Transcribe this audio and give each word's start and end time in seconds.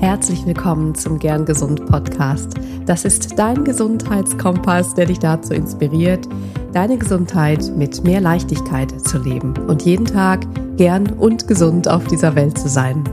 Herzlich 0.00 0.46
willkommen 0.46 0.94
zum 0.94 1.18
Gern 1.18 1.44
Gesund 1.44 1.84
Podcast. 1.84 2.54
Das 2.86 3.04
ist 3.04 3.38
dein 3.38 3.64
Gesundheitskompass, 3.64 4.94
der 4.94 5.04
dich 5.04 5.18
dazu 5.18 5.52
inspiriert, 5.52 6.26
deine 6.72 6.96
Gesundheit 6.96 7.70
mit 7.76 8.02
mehr 8.02 8.22
Leichtigkeit 8.22 8.98
zu 9.06 9.18
leben 9.18 9.52
und 9.68 9.82
jeden 9.82 10.06
Tag 10.06 10.46
gern 10.78 11.06
und 11.10 11.46
gesund 11.46 11.86
auf 11.86 12.06
dieser 12.06 12.34
Welt 12.34 12.56
zu 12.56 12.70
sein. 12.70 13.04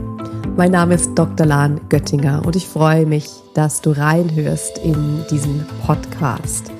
Mein 0.56 0.70
Name 0.70 0.94
ist 0.94 1.10
Dr. 1.14 1.44
Lahn 1.44 1.78
Göttinger 1.90 2.46
und 2.46 2.56
ich 2.56 2.66
freue 2.66 3.04
mich, 3.04 3.28
dass 3.52 3.82
du 3.82 3.90
reinhörst 3.90 4.78
in 4.78 5.26
diesen 5.30 5.66
Podcast. 5.84 6.72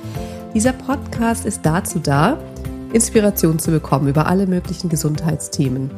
Dieser 0.55 0.73
Podcast 0.73 1.45
ist 1.45 1.61
dazu 1.61 1.99
da, 1.99 2.39
Inspiration 2.93 3.59
zu 3.59 3.69
bekommen 3.69 4.07
über 4.07 4.25
alle 4.25 4.47
möglichen 4.47 4.89
Gesundheitsthemen. 4.89 5.91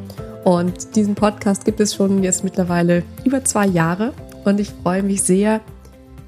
Und 0.44 0.96
diesen 0.96 1.14
Podcast 1.14 1.64
gibt 1.64 1.78
es 1.80 1.94
schon 1.94 2.22
jetzt 2.24 2.42
mittlerweile 2.42 3.04
über 3.24 3.44
zwei 3.44 3.66
Jahre 3.66 4.12
und 4.44 4.58
ich 4.58 4.70
freue 4.70 5.02
mich 5.04 5.22
sehr, 5.22 5.60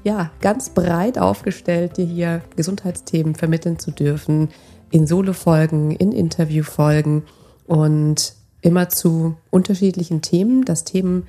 ja, 0.03 0.31
ganz 0.39 0.69
breit 0.69 1.17
aufgestellt, 1.17 1.97
dir 1.97 2.05
hier 2.05 2.41
Gesundheitsthemen 2.55 3.35
vermitteln 3.35 3.77
zu 3.77 3.91
dürfen, 3.91 4.49
in 4.91 5.05
Solo-Folgen, 5.05 5.91
in 5.91 6.13
Interview-Folgen 6.13 7.23
und 7.67 8.35
immer 8.61 8.87
zu 8.87 9.35
unterschiedlichen 9.49 10.21
Themen. 10.21 10.63
Das 10.63 10.85
Themen, 10.85 11.27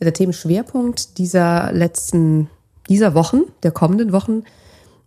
der 0.00 0.12
Themenschwerpunkt 0.12 1.18
dieser 1.18 1.72
letzten, 1.72 2.50
dieser 2.88 3.14
Wochen, 3.14 3.42
der 3.62 3.70
kommenden 3.70 4.12
Wochen, 4.12 4.42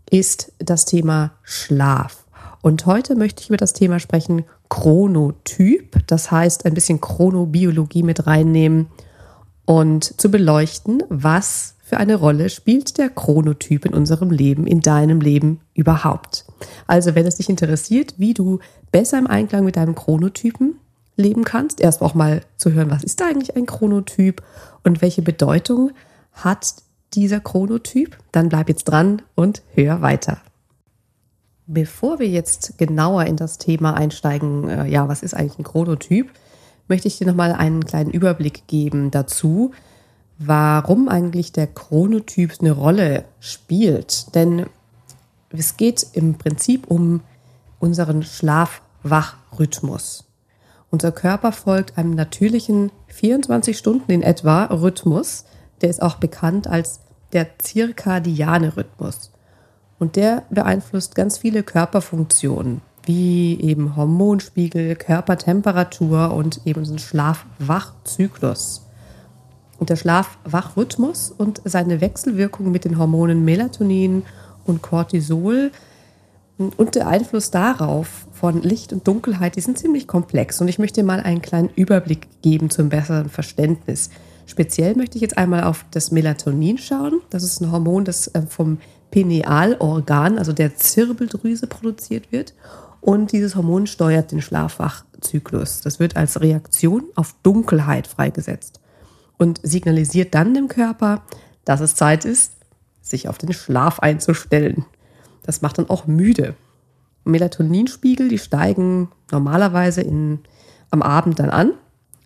ist 0.10 0.54
das 0.60 0.86
Thema 0.86 1.32
Schlaf. 1.44 2.26
Und 2.62 2.86
heute 2.86 3.16
möchte 3.16 3.42
ich 3.42 3.50
über 3.50 3.58
das 3.58 3.74
Thema 3.74 4.00
sprechen, 4.00 4.46
Chronotyp, 4.70 6.06
das 6.08 6.32
heißt 6.32 6.66
ein 6.66 6.74
bisschen 6.74 7.02
Chronobiologie 7.02 8.04
mit 8.04 8.28
reinnehmen 8.28 8.88
und 9.66 10.20
zu 10.20 10.30
beleuchten, 10.32 11.04
was 11.10 11.76
für 11.82 11.98
eine 11.98 12.16
Rolle 12.16 12.50
spielt 12.50 13.00
der 13.00 13.10
Chronotyp 13.10 13.86
in 13.86 13.96
unserem 13.96 14.30
Leben, 14.30 14.68
in 14.68 14.80
deinem 14.80 15.22
Leben 15.22 15.60
überhaupt. 15.74 16.46
Also 16.86 17.16
wenn 17.16 17.26
es 17.26 17.36
dich 17.36 17.50
interessiert, 17.50 18.14
wie 18.18 18.36
du 18.36 18.60
besser 18.92 19.18
im 19.18 19.26
Einklang 19.26 19.66
mit 19.66 19.76
deinem 19.76 19.96
Chronotypen 19.96 20.76
leben 21.16 21.44
kannst, 21.44 21.82
erst 21.82 22.02
auch 22.02 22.14
mal 22.14 22.42
zu 22.58 22.72
hören, 22.74 22.92
was 22.92 23.04
ist 23.04 23.22
eigentlich 23.22 23.56
ein 23.56 23.66
Chronotyp 23.66 24.44
und 24.84 25.02
welche 25.02 25.24
Bedeutung 25.24 25.92
hat 26.34 26.76
dieser 27.14 27.40
Chronotyp, 27.40 28.18
dann 28.32 28.50
bleib 28.50 28.70
jetzt 28.70 28.86
dran 28.86 29.24
und 29.36 29.64
hör 29.74 30.02
weiter. 30.02 30.38
Bevor 31.72 32.18
wir 32.18 32.28
jetzt 32.28 32.80
genauer 32.80 33.26
in 33.26 33.36
das 33.36 33.60
Thema 33.60 33.94
einsteigen, 33.94 34.68
äh, 34.68 34.88
ja, 34.88 35.08
was 35.08 35.22
ist 35.22 35.36
eigentlich 35.36 35.60
ein 35.60 35.64
Chronotyp, 35.64 36.32
möchte 36.88 37.08
ich 37.08 37.20
dir 37.20 37.28
nochmal 37.28 37.52
einen 37.52 37.86
kleinen 37.86 38.10
Überblick 38.10 38.66
geben 38.66 39.12
dazu, 39.12 39.70
warum 40.40 41.10
eigentlich 41.10 41.52
der 41.52 41.68
Chronotyp 41.68 42.54
eine 42.60 42.72
Rolle 42.72 43.26
spielt. 43.40 44.34
Denn 44.34 44.66
es 45.52 45.78
geht 45.78 46.08
im 46.14 46.40
Prinzip 46.40 46.88
um 46.88 47.22
unseren 47.78 48.24
Schlaf-Wach-Rhythmus. 48.24 50.24
Unser 50.90 51.12
Körper 51.12 51.52
folgt 51.52 52.00
einem 52.00 52.16
natürlichen 52.16 52.92
24 53.10 53.78
Stunden 53.78 54.12
in 54.12 54.24
etwa 54.24 54.66
Rhythmus. 54.66 55.46
Der 55.82 55.92
ist 55.92 56.02
auch 56.02 56.16
bekannt 56.16 56.66
als 56.66 57.02
der 57.32 57.60
zirkadiane 57.60 58.76
Rhythmus. 58.76 59.30
Und 60.00 60.16
der 60.16 60.44
beeinflusst 60.50 61.14
ganz 61.14 61.38
viele 61.38 61.62
Körperfunktionen, 61.62 62.82
wie 63.04 63.60
eben 63.60 63.96
Hormonspiegel, 63.96 64.96
Körpertemperatur 64.96 66.34
und 66.34 66.62
eben 66.66 66.86
so 66.86 66.94
einen 66.94 67.00
Schlaf-Wach-Zyklus. 67.00 68.86
Und 69.78 69.90
der 69.90 69.98
Schlaf-Wach-Rhythmus 69.98 71.34
und 71.38 71.62
seine 71.66 72.02
Wechselwirkung 72.02 72.72
mit 72.72 72.86
den 72.86 72.98
Hormonen 72.98 73.46
Melatonin 73.46 74.24
und 74.66 74.82
Cortisol 74.82 75.72
und 76.58 76.96
der 76.96 77.08
Einfluss 77.08 77.52
darauf 77.52 78.28
von 78.34 78.62
Licht 78.62 78.92
und 78.92 79.08
Dunkelheit, 79.08 79.56
die 79.56 79.62
sind 79.62 79.78
ziemlich 79.78 80.08
komplex. 80.08 80.60
Und 80.60 80.68
ich 80.68 80.78
möchte 80.78 81.04
mal 81.04 81.22
einen 81.22 81.42
kleinen 81.42 81.70
Überblick 81.76 82.28
geben 82.42 82.70
zum 82.70 82.90
besseren 82.90 83.30
Verständnis. 83.30 84.10
Speziell 84.46 84.96
möchte 84.96 85.16
ich 85.16 85.22
jetzt 85.22 85.38
einmal 85.38 85.64
auf 85.64 85.86
das 85.92 86.12
Melatonin 86.12 86.78
schauen. 86.78 87.22
Das 87.30 87.44
ist 87.44 87.62
ein 87.62 87.72
Hormon, 87.72 88.04
das 88.04 88.28
äh, 88.28 88.42
vom 88.42 88.80
Pinealorgan, 89.12 90.38
also 90.38 90.54
der 90.54 90.76
Zirbeldrüse, 90.76 91.68
produziert 91.68 92.32
wird. 92.32 92.54
Und 93.02 93.32
dieses 93.32 93.56
Hormon 93.56 93.88
steuert 93.88 94.32
den 94.32 94.42
Schlafwachzyklus. 94.42 95.82
Das 95.82 96.00
wird 96.00 96.16
als 96.16 96.42
Reaktion 96.42 97.06
auf 97.16 97.34
Dunkelheit 97.44 98.08
freigesetzt 98.08 98.80
und 99.38 99.60
signalisiert 99.64 100.36
dann 100.36 100.54
dem 100.54 100.68
Körper, 100.68 101.24
dass 101.66 101.80
es 101.80 101.96
Zeit 101.96 102.26
ist, 102.26 102.54
sich 103.02 103.28
auf 103.28 103.38
den 103.38 103.54
Schlaf 103.54 104.00
einzustellen. 104.00 104.86
Das 105.44 105.62
macht 105.62 105.78
dann 105.78 105.90
auch 105.90 106.06
müde. 106.06 106.56
Melatoninspiegel, 107.24 108.28
die 108.28 108.38
steigen 108.38 109.10
normalerweise 109.32 110.02
in, 110.02 110.40
am 110.92 111.02
Abend 111.02 111.40
dann 111.40 111.50
an 111.50 111.74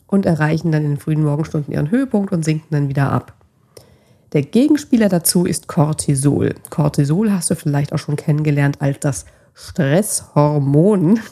und 0.08 0.26
erreichen 0.26 0.72
dann 0.72 0.84
in 0.84 0.92
den 0.92 1.00
frühen 1.00 1.24
Morgenstunden 1.24 1.74
ihren 1.74 1.92
Höhepunkt 1.92 2.34
und 2.34 2.44
sinken 2.44 2.68
dann 2.72 2.90
wieder 2.90 3.12
ab. 3.12 3.34
Der 4.34 4.42
Gegenspieler 4.42 5.10
dazu 5.10 5.46
ist 5.46 5.68
Cortisol. 5.68 6.56
Cortisol 6.72 7.32
hast 7.32 7.52
du 7.52 7.56
vielleicht 7.56 7.94
auch 7.94 8.00
schon 8.00 8.16
kennengelernt 8.16 8.82
als 8.82 9.00
das 9.00 9.26
Stresshormon. 9.54 11.20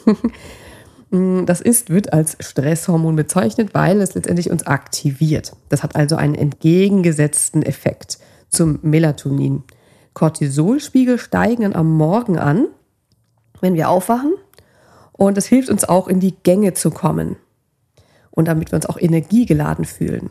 Das 1.44 1.60
ist, 1.60 1.90
wird 1.90 2.14
als 2.14 2.38
Stresshormon 2.40 3.16
bezeichnet, 3.16 3.74
weil 3.74 4.00
es 4.00 4.14
letztendlich 4.14 4.50
uns 4.50 4.66
aktiviert. 4.66 5.54
Das 5.68 5.82
hat 5.82 5.94
also 5.94 6.16
einen 6.16 6.34
entgegengesetzten 6.34 7.62
Effekt 7.62 8.18
zum 8.48 8.78
Melatonin. 8.80 9.62
Cortisolspiegel 10.14 11.18
steigen 11.18 11.76
am 11.76 11.94
Morgen 11.94 12.38
an, 12.38 12.66
wenn 13.60 13.74
wir 13.74 13.90
aufwachen. 13.90 14.32
Und 15.12 15.36
das 15.36 15.44
hilft 15.44 15.68
uns 15.68 15.84
auch 15.84 16.08
in 16.08 16.18
die 16.18 16.34
Gänge 16.44 16.72
zu 16.72 16.90
kommen. 16.90 17.36
Und 18.30 18.48
damit 18.48 18.72
wir 18.72 18.76
uns 18.76 18.86
auch 18.86 18.98
energiegeladen 18.98 19.84
fühlen. 19.84 20.30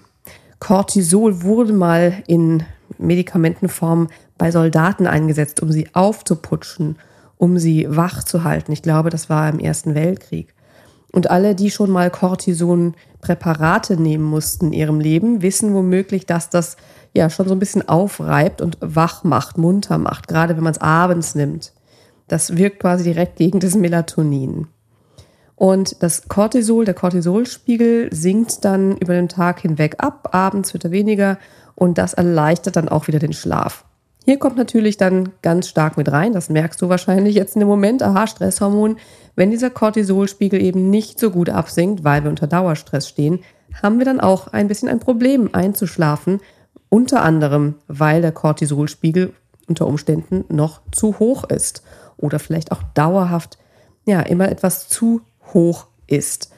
Cortisol 0.62 1.42
wurde 1.42 1.74
mal 1.74 2.22
in 2.28 2.64
Medikamentenform 3.00 4.10
bei 4.38 4.52
Soldaten 4.52 5.08
eingesetzt, 5.08 5.60
um 5.62 5.72
sie 5.72 5.88
aufzuputschen, 5.94 7.00
um 7.38 7.58
sie 7.58 7.88
wach 7.90 8.24
zu 8.24 8.44
halten. 8.44 8.72
Ich 8.72 8.84
glaube, 8.84 9.10
das 9.10 9.28
war 9.28 9.50
im 9.50 9.60
Ersten 9.60 9.96
Weltkrieg. 9.96 10.54
Und 11.12 11.32
alle, 11.32 11.56
die 11.56 11.72
schon 11.72 11.90
mal 11.90 12.12
Cortison-Präparate 12.12 14.00
nehmen 14.00 14.24
mussten 14.24 14.68
in 14.68 14.74
ihrem 14.74 15.00
Leben, 15.00 15.42
wissen 15.42 15.74
womöglich, 15.74 16.28
dass 16.28 16.52
das 16.52 16.78
ja 17.14 17.32
schon 17.32 17.48
so 17.48 17.56
ein 17.56 17.60
bisschen 17.60 17.90
aufreibt 17.90 18.62
und 18.62 18.78
wach 18.82 19.24
macht, 19.24 19.58
munter 19.58 19.98
macht, 19.98 20.28
gerade 20.28 20.56
wenn 20.56 20.64
man 20.64 20.74
es 20.74 20.82
abends 20.82 21.34
nimmt. 21.34 21.74
Das 22.28 22.56
wirkt 22.56 22.80
quasi 22.80 23.04
direkt 23.04 23.38
gegen 23.38 23.60
das 23.60 23.74
Melatonin. 23.74 24.68
Und 25.62 26.02
das 26.02 26.28
Cortisol, 26.28 26.86
der 26.86 26.96
Cortisolspiegel 26.96 28.10
sinkt 28.12 28.66
dann 28.66 28.98
über 28.98 29.14
den 29.14 29.30
Tag 29.30 29.60
hinweg 29.60 29.94
ab, 30.00 30.30
abends 30.32 30.74
wird 30.74 30.86
er 30.86 30.92
weniger 30.92 31.38
und 31.76 32.00
das 32.00 32.16
erleichtert 32.16 32.78
dann 32.78 32.90
auch 32.90 33.08
wieder 33.08 33.20
den 33.20 33.32
Schlaf. 33.32 33.86
Hier 34.26 34.40
kommt 34.40 34.58
natürlich 34.58 34.98
dann 34.98 35.30
ganz 35.44 35.68
stark 35.68 35.98
mit 35.98 36.12
rein, 36.12 36.34
das 36.34 36.50
merkst 36.50 36.82
du 36.82 36.90
wahrscheinlich 36.90 37.36
jetzt 37.36 37.56
in 37.56 37.60
dem 37.60 37.68
Moment, 37.68 38.02
aha, 38.02 38.26
Stresshormon. 38.26 38.98
Wenn 39.36 39.52
dieser 39.52 39.70
Cortisolspiegel 39.70 40.60
eben 40.60 40.90
nicht 40.90 41.20
so 41.20 41.30
gut 41.30 41.50
absinkt, 41.50 42.04
weil 42.04 42.24
wir 42.24 42.32
unter 42.32 42.48
Dauerstress 42.48 43.08
stehen, 43.08 43.44
haben 43.84 44.00
wir 44.00 44.06
dann 44.06 44.20
auch 44.20 44.48
ein 44.48 44.68
bisschen 44.68 44.90
ein 44.90 45.00
Problem 45.00 45.52
einzuschlafen, 45.54 46.40
unter 46.90 47.22
anderem, 47.22 47.76
weil 47.88 48.24
der 48.24 48.32
Cortisolspiegel 48.32 49.32
unter 49.68 49.86
Umständen 49.86 50.44
noch 50.50 50.82
zu 50.92 51.20
hoch 51.20 51.44
ist 51.44 51.84
oder 52.18 52.40
vielleicht 52.40 52.72
auch 52.72 52.82
dauerhaft 52.96 53.60
ja 54.06 54.22
immer 54.22 54.50
etwas 54.50 54.90
zu 54.90 55.22
hoch 55.54 55.88
ist. 56.08 56.52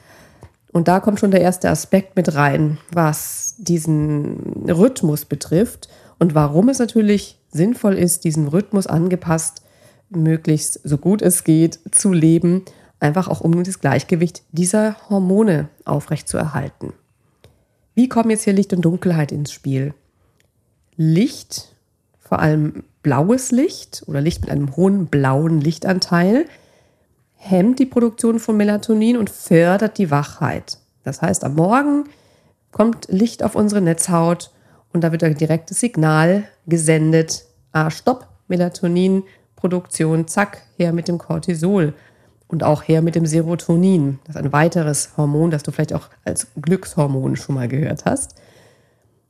Und 0.72 0.88
da 0.88 1.00
kommt 1.00 1.20
schon 1.20 1.30
der 1.30 1.40
erste 1.40 1.70
Aspekt 1.70 2.16
mit 2.16 2.34
rein, 2.34 2.78
was 2.90 3.54
diesen 3.58 4.66
Rhythmus 4.68 5.24
betrifft 5.24 5.88
und 6.18 6.34
warum 6.34 6.68
es 6.68 6.80
natürlich 6.80 7.38
sinnvoll 7.50 7.94
ist, 7.96 8.24
diesen 8.24 8.48
Rhythmus 8.48 8.86
angepasst, 8.86 9.62
möglichst 10.10 10.80
so 10.82 10.98
gut 10.98 11.22
es 11.22 11.44
geht, 11.44 11.78
zu 11.92 12.12
leben, 12.12 12.64
einfach 13.00 13.28
auch 13.28 13.40
um 13.40 13.62
das 13.62 13.80
Gleichgewicht 13.80 14.42
dieser 14.52 14.96
Hormone 15.08 15.68
aufrechtzuerhalten. 15.84 16.92
Wie 17.94 18.08
kommen 18.08 18.30
jetzt 18.30 18.44
hier 18.44 18.52
Licht 18.52 18.72
und 18.72 18.82
Dunkelheit 18.82 19.30
ins 19.30 19.52
Spiel? 19.52 19.94
Licht, 20.96 21.68
vor 22.18 22.40
allem 22.40 22.84
blaues 23.02 23.52
Licht 23.52 24.02
oder 24.06 24.20
Licht 24.20 24.40
mit 24.40 24.50
einem 24.50 24.74
hohen 24.74 25.06
blauen 25.06 25.60
Lichtanteil, 25.60 26.46
hemmt 27.44 27.78
die 27.78 27.86
Produktion 27.86 28.38
von 28.38 28.56
Melatonin 28.56 29.18
und 29.18 29.28
fördert 29.28 29.98
die 29.98 30.10
Wachheit. 30.10 30.78
Das 31.02 31.20
heißt, 31.20 31.44
am 31.44 31.54
Morgen 31.54 32.04
kommt 32.72 33.06
Licht 33.08 33.42
auf 33.42 33.54
unsere 33.54 33.82
Netzhaut 33.82 34.50
und 34.92 35.04
da 35.04 35.12
wird 35.12 35.22
ein 35.22 35.36
direktes 35.36 35.80
Signal 35.80 36.44
gesendet. 36.66 37.44
Ah, 37.72 37.90
stopp, 37.90 38.28
Melatoninproduktion, 38.48 40.26
zack, 40.26 40.62
her 40.78 40.92
mit 40.92 41.06
dem 41.06 41.18
Cortisol 41.18 41.92
und 42.48 42.64
auch 42.64 42.82
her 42.82 43.02
mit 43.02 43.14
dem 43.14 43.26
Serotonin. 43.26 44.20
Das 44.24 44.36
ist 44.36 44.42
ein 44.42 44.52
weiteres 44.52 45.10
Hormon, 45.16 45.50
das 45.50 45.62
du 45.62 45.70
vielleicht 45.70 45.92
auch 45.92 46.08
als 46.24 46.46
Glückshormon 46.60 47.36
schon 47.36 47.56
mal 47.56 47.68
gehört 47.68 48.06
hast. 48.06 48.36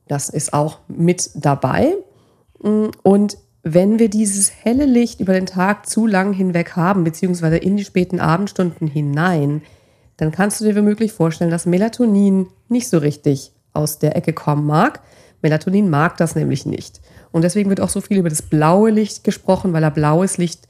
Das 0.07 0.29
ist 0.29 0.53
auch 0.53 0.79
mit 0.87 1.31
dabei. 1.33 1.95
Und 2.59 3.37
wenn 3.67 3.97
wir 3.97 4.09
dieses 4.09 4.51
helle 4.63 4.85
Licht 4.85 5.19
über 5.19 5.33
den 5.33 5.47
Tag 5.47 5.89
zu 5.89 6.05
lang 6.05 6.33
hinweg 6.33 6.75
haben, 6.75 7.03
beziehungsweise 7.03 7.57
in 7.57 7.77
die 7.77 7.83
späten 7.83 8.19
Abendstunden 8.19 8.87
hinein, 8.87 9.63
dann 10.17 10.31
kannst 10.31 10.61
du 10.61 10.65
dir 10.65 10.75
womöglich 10.75 11.11
vorstellen, 11.11 11.49
dass 11.49 11.65
Melatonin 11.65 12.47
nicht 12.69 12.87
so 12.87 12.99
richtig 12.99 13.51
aus 13.73 13.97
der 13.97 14.15
Ecke 14.15 14.33
kommen 14.33 14.67
mag. 14.67 15.01
Melatonin 15.41 15.89
mag 15.89 16.15
das 16.17 16.35
nämlich 16.35 16.67
nicht. 16.67 17.01
Und 17.31 17.41
deswegen 17.41 17.69
wird 17.69 17.81
auch 17.81 17.89
so 17.89 18.01
viel 18.01 18.17
über 18.17 18.29
das 18.29 18.43
blaue 18.43 18.91
Licht 18.91 19.23
gesprochen, 19.23 19.73
weil 19.73 19.83
er 19.83 19.91
blaues 19.91 20.37
Licht 20.37 20.67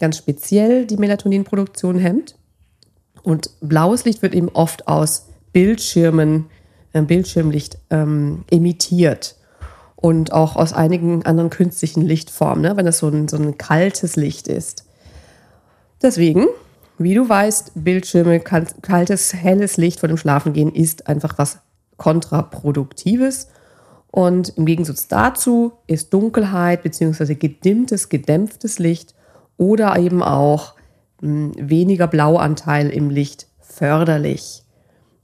ganz 0.00 0.16
speziell 0.16 0.86
die 0.86 0.96
Melatoninproduktion 0.98 1.98
hemmt. 1.98 2.36
Und 3.24 3.50
blaues 3.60 4.04
Licht 4.04 4.22
wird 4.22 4.34
eben 4.34 4.50
oft 4.50 4.86
aus 4.86 5.26
Bildschirmen, 5.52 6.46
äh, 6.92 7.02
Bildschirmlicht 7.02 7.78
ähm, 7.90 8.44
emittiert 8.50 9.35
und 10.06 10.30
auch 10.32 10.54
aus 10.54 10.72
einigen 10.72 11.26
anderen 11.26 11.50
künstlichen 11.50 12.00
Lichtformen, 12.00 12.62
ne, 12.62 12.76
wenn 12.76 12.86
das 12.86 12.98
so 12.98 13.08
ein, 13.08 13.26
so 13.26 13.36
ein 13.38 13.58
kaltes 13.58 14.14
Licht 14.14 14.46
ist. 14.46 14.84
Deswegen, 16.00 16.46
wie 16.96 17.14
du 17.14 17.28
weißt, 17.28 17.72
Bildschirme, 17.74 18.38
kaltes, 18.38 19.34
helles 19.34 19.78
Licht 19.78 19.98
vor 19.98 20.08
dem 20.08 20.16
Schlafengehen 20.16 20.72
ist 20.72 21.08
einfach 21.08 21.38
was 21.38 21.58
kontraproduktives. 21.96 23.48
Und 24.12 24.50
im 24.50 24.64
Gegensatz 24.64 25.08
dazu 25.08 25.72
ist 25.88 26.14
Dunkelheit 26.14 26.84
bzw. 26.84 27.34
gedimmtes, 27.34 28.08
gedämpftes 28.08 28.78
Licht 28.78 29.16
oder 29.56 29.98
eben 29.98 30.22
auch 30.22 30.74
mh, 31.20 31.52
hm, 31.56 31.68
weniger 31.68 32.06
Blauanteil 32.06 32.90
im 32.90 33.10
Licht 33.10 33.48
förderlich. 33.58 34.62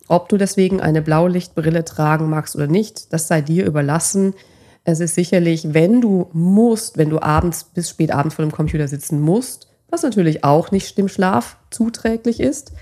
Ob 0.08 0.28
du 0.28 0.38
deswegen 0.38 0.80
eine 0.80 1.02
Blaulichtbrille 1.02 1.84
tragen 1.84 2.28
magst 2.28 2.56
oder 2.56 2.66
nicht, 2.66 3.12
das 3.12 3.28
sei 3.28 3.42
dir 3.42 3.64
überlassen. 3.64 4.34
Es 4.84 5.00
ist 5.00 5.14
sicherlich, 5.14 5.74
wenn 5.74 6.00
du 6.00 6.28
musst, 6.32 6.98
wenn 6.98 7.10
du 7.10 7.22
abends 7.22 7.64
bis 7.64 7.90
spät 7.90 8.10
abends 8.10 8.34
vor 8.34 8.44
dem 8.44 8.52
Computer 8.52 8.88
sitzen 8.88 9.20
musst, 9.20 9.68
was 9.90 10.02
natürlich 10.02 10.42
auch 10.42 10.70
nicht 10.70 10.98
dem 10.98 11.08
Schlaf 11.08 11.56
zuträglich 11.70 12.40
ist, 12.40 12.72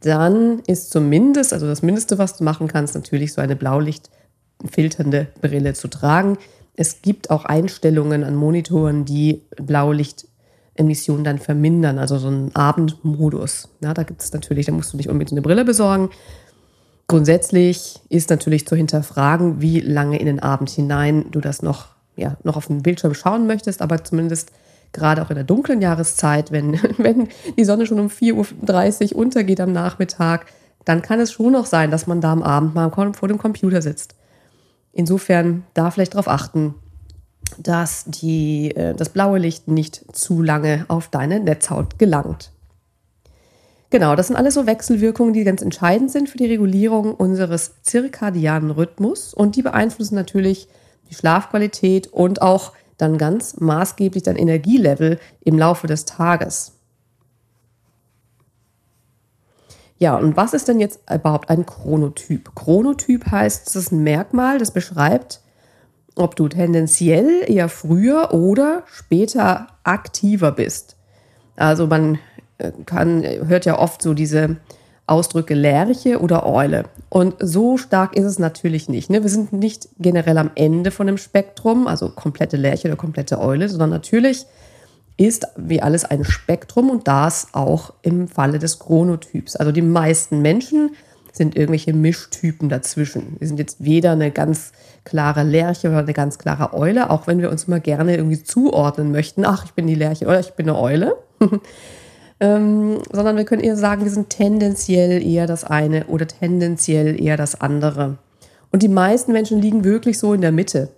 dann 0.00 0.60
ist 0.66 0.90
zumindest, 0.90 1.52
also 1.52 1.66
das 1.66 1.82
Mindeste, 1.82 2.18
was 2.18 2.36
du 2.36 2.44
machen 2.44 2.68
kannst, 2.68 2.94
natürlich 2.94 3.32
so 3.32 3.40
eine 3.40 3.56
blaulichtfilternde 3.56 5.28
Brille 5.40 5.74
zu 5.74 5.88
tragen. 5.88 6.38
Es 6.74 7.02
gibt 7.02 7.30
auch 7.30 7.44
Einstellungen 7.44 8.24
an 8.24 8.34
Monitoren, 8.34 9.04
die 9.04 9.42
Blaulichtemissionen 9.56 11.24
dann 11.24 11.38
vermindern, 11.38 11.98
also 11.98 12.18
so 12.18 12.28
einen 12.28 12.54
Abendmodus. 12.54 13.68
Ja, 13.80 13.94
da 13.94 14.02
gibt 14.02 14.22
es 14.22 14.32
natürlich, 14.32 14.66
da 14.66 14.72
musst 14.72 14.92
du 14.92 14.96
nicht 14.96 15.08
unbedingt 15.08 15.32
eine 15.32 15.42
Brille 15.42 15.64
besorgen. 15.64 16.10
Grundsätzlich 17.08 18.00
ist 18.08 18.30
natürlich 18.30 18.66
zu 18.66 18.74
hinterfragen, 18.74 19.60
wie 19.60 19.80
lange 19.80 20.18
in 20.18 20.26
den 20.26 20.40
Abend 20.40 20.70
hinein 20.70 21.26
du 21.30 21.40
das 21.40 21.62
noch, 21.62 21.86
ja, 22.16 22.36
noch 22.42 22.56
auf 22.56 22.66
dem 22.66 22.82
Bildschirm 22.82 23.14
schauen 23.14 23.46
möchtest, 23.46 23.80
aber 23.80 24.02
zumindest 24.02 24.50
gerade 24.92 25.22
auch 25.22 25.30
in 25.30 25.36
der 25.36 25.44
dunklen 25.44 25.80
Jahreszeit, 25.80 26.50
wenn, 26.50 26.80
wenn 26.98 27.28
die 27.56 27.64
Sonne 27.64 27.86
schon 27.86 28.00
um 28.00 28.08
4.30 28.08 29.12
Uhr 29.12 29.18
untergeht 29.18 29.60
am 29.60 29.72
Nachmittag, 29.72 30.46
dann 30.84 31.02
kann 31.02 31.20
es 31.20 31.32
schon 31.32 31.52
noch 31.52 31.66
sein, 31.66 31.90
dass 31.90 32.06
man 32.06 32.20
da 32.20 32.32
am 32.32 32.42
Abend 32.42 32.74
mal 32.74 32.90
vor 32.90 33.28
dem 33.28 33.38
Computer 33.38 33.82
sitzt. 33.82 34.14
Insofern 34.92 35.64
da 35.74 35.90
vielleicht 35.90 36.14
darauf 36.14 36.28
achten, 36.28 36.74
dass 37.58 38.04
die, 38.06 38.74
äh, 38.74 38.94
das 38.94 39.10
blaue 39.10 39.38
Licht 39.38 39.68
nicht 39.68 40.04
zu 40.12 40.42
lange 40.42 40.84
auf 40.88 41.08
deine 41.08 41.38
Netzhaut 41.38 41.98
gelangt. 41.98 42.50
Genau, 43.96 44.14
das 44.14 44.26
sind 44.26 44.36
alles 44.36 44.52
so 44.52 44.66
Wechselwirkungen, 44.66 45.32
die 45.32 45.42
ganz 45.42 45.62
entscheidend 45.62 46.10
sind 46.10 46.28
für 46.28 46.36
die 46.36 46.44
Regulierung 46.44 47.14
unseres 47.14 47.80
zirkadianen 47.80 48.70
Rhythmus 48.70 49.32
und 49.32 49.56
die 49.56 49.62
beeinflussen 49.62 50.16
natürlich 50.16 50.68
die 51.08 51.14
Schlafqualität 51.14 52.08
und 52.08 52.42
auch 52.42 52.74
dann 52.98 53.16
ganz 53.16 53.58
maßgeblich 53.58 54.22
dein 54.22 54.36
Energielevel 54.36 55.18
im 55.40 55.58
Laufe 55.58 55.86
des 55.86 56.04
Tages. 56.04 56.72
Ja, 59.96 60.16
und 60.16 60.36
was 60.36 60.52
ist 60.52 60.68
denn 60.68 60.78
jetzt 60.78 61.00
überhaupt 61.10 61.48
ein 61.48 61.64
Chronotyp? 61.64 62.54
Chronotyp 62.54 63.30
heißt, 63.30 63.66
es 63.66 63.76
ist 63.76 63.92
ein 63.92 64.02
Merkmal, 64.02 64.58
das 64.58 64.72
beschreibt, 64.72 65.40
ob 66.16 66.36
du 66.36 66.48
tendenziell 66.48 67.44
eher 67.46 67.70
früher 67.70 68.34
oder 68.34 68.82
später 68.92 69.68
aktiver 69.84 70.52
bist. 70.52 70.96
Also 71.56 71.86
man 71.86 72.18
kann, 72.86 73.22
hört 73.22 73.66
ja 73.66 73.78
oft 73.78 74.02
so 74.02 74.14
diese 74.14 74.56
Ausdrücke 75.06 75.54
Lerche 75.54 76.20
oder 76.20 76.46
Eule. 76.46 76.84
Und 77.08 77.36
so 77.38 77.78
stark 77.78 78.16
ist 78.16 78.24
es 78.24 78.38
natürlich 78.38 78.88
nicht. 78.88 79.08
Ne? 79.08 79.22
Wir 79.22 79.30
sind 79.30 79.52
nicht 79.52 79.88
generell 79.98 80.38
am 80.38 80.50
Ende 80.56 80.90
von 80.90 81.06
dem 81.06 81.18
Spektrum, 81.18 81.86
also 81.86 82.08
komplette 82.10 82.56
Lerche 82.56 82.88
oder 82.88 82.96
komplette 82.96 83.40
Eule, 83.40 83.68
sondern 83.68 83.90
natürlich 83.90 84.46
ist 85.16 85.46
wie 85.56 85.80
alles 85.80 86.04
ein 86.04 86.24
Spektrum 86.24 86.90
und 86.90 87.08
das 87.08 87.48
auch 87.52 87.94
im 88.02 88.28
Falle 88.28 88.58
des 88.58 88.78
Chronotyps. 88.80 89.56
Also 89.56 89.72
die 89.72 89.82
meisten 89.82 90.42
Menschen 90.42 90.90
sind 91.32 91.56
irgendwelche 91.56 91.92
Mischtypen 91.92 92.68
dazwischen. 92.68 93.36
Wir 93.38 93.46
sind 93.46 93.58
jetzt 93.58 93.84
weder 93.84 94.12
eine 94.12 94.30
ganz 94.30 94.72
klare 95.04 95.44
Lerche 95.44 95.88
oder 95.88 95.98
eine 95.98 96.12
ganz 96.14 96.38
klare 96.38 96.74
Eule, 96.74 97.10
auch 97.10 97.26
wenn 97.26 97.40
wir 97.40 97.50
uns 97.50 97.64
immer 97.64 97.80
gerne 97.80 98.16
irgendwie 98.16 98.42
zuordnen 98.42 99.12
möchten. 99.12 99.44
Ach, 99.44 99.64
ich 99.64 99.72
bin 99.72 99.86
die 99.86 99.94
Lerche 99.94 100.26
oder 100.26 100.40
ich 100.40 100.52
bin 100.54 100.68
eine 100.68 100.78
Eule. 100.78 101.16
ähm, 102.40 102.98
sondern 103.12 103.36
wir 103.36 103.44
können 103.44 103.62
eher 103.62 103.76
sagen, 103.76 104.04
wir 104.04 104.10
sind 104.10 104.30
tendenziell 104.30 105.22
eher 105.26 105.46
das 105.46 105.64
eine 105.64 106.06
oder 106.06 106.26
tendenziell 106.26 107.20
eher 107.20 107.36
das 107.36 107.60
andere. 107.60 108.18
Und 108.70 108.82
die 108.82 108.88
meisten 108.88 109.32
Menschen 109.32 109.60
liegen 109.60 109.84
wirklich 109.84 110.18
so 110.18 110.34
in 110.34 110.42
der 110.42 110.52
Mitte. 110.52 110.90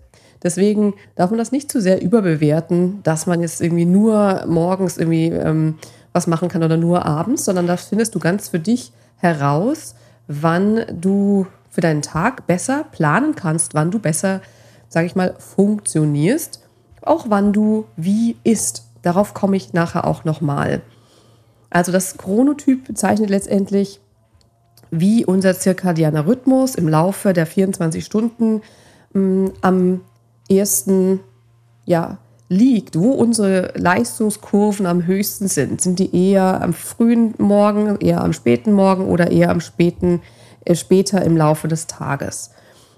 Deswegen 0.42 0.94
darf 1.16 1.30
man 1.30 1.38
das 1.38 1.52
nicht 1.52 1.70
zu 1.70 1.80
sehr 1.80 2.00
überbewerten, 2.00 3.00
dass 3.02 3.26
man 3.26 3.40
jetzt 3.40 3.60
irgendwie 3.60 3.84
nur 3.84 4.44
morgens 4.46 4.96
irgendwie 4.96 5.26
ähm, 5.26 5.78
was 6.12 6.26
machen 6.26 6.48
kann 6.48 6.62
oder 6.62 6.76
nur 6.76 7.04
abends, 7.06 7.44
sondern 7.44 7.66
da 7.66 7.76
findest 7.76 8.14
du 8.14 8.18
ganz 8.18 8.48
für 8.48 8.58
dich 8.58 8.92
heraus, 9.16 9.94
wann 10.28 10.84
du 10.92 11.46
für 11.70 11.80
deinen 11.80 12.02
Tag 12.02 12.46
besser 12.46 12.84
planen 12.90 13.34
kannst, 13.34 13.74
wann 13.74 13.90
du 13.90 13.98
besser, 13.98 14.40
sage 14.88 15.06
ich 15.06 15.16
mal, 15.16 15.34
funktionierst, 15.38 16.60
auch 17.02 17.26
wann 17.28 17.52
du 17.52 17.86
wie 17.96 18.36
isst. 18.44 18.86
Darauf 19.02 19.34
komme 19.34 19.56
ich 19.56 19.72
nachher 19.72 20.06
auch 20.06 20.24
nochmal. 20.24 20.82
Also 21.70 21.92
das 21.92 22.16
Chronotyp 22.16 22.86
bezeichnet 22.86 23.30
letztendlich, 23.30 24.00
wie 24.90 25.24
unser 25.24 25.58
zirkadianer 25.58 26.26
Rhythmus 26.26 26.74
im 26.74 26.88
Laufe 26.88 27.32
der 27.32 27.46
24 27.46 28.04
Stunden 28.04 28.62
mh, 29.12 29.20
mm, 29.20 29.52
am 29.60 30.00
ersten 30.48 31.20
ja, 31.84 32.18
liegt, 32.48 32.98
wo 32.98 33.10
unsere 33.10 33.72
Leistungskurven 33.76 34.86
am 34.86 35.06
höchsten 35.06 35.48
sind. 35.48 35.80
Sind 35.80 35.98
die 35.98 36.30
eher 36.30 36.62
am 36.62 36.72
frühen 36.72 37.34
Morgen, 37.38 37.98
eher 38.00 38.22
am 38.22 38.32
späten 38.32 38.72
Morgen 38.72 39.06
oder 39.06 39.30
eher 39.30 39.50
am 39.50 39.60
späten, 39.60 40.22
äh, 40.64 40.74
später 40.74 41.22
im 41.22 41.36
Laufe 41.36 41.68
des 41.68 41.86
Tages? 41.86 42.50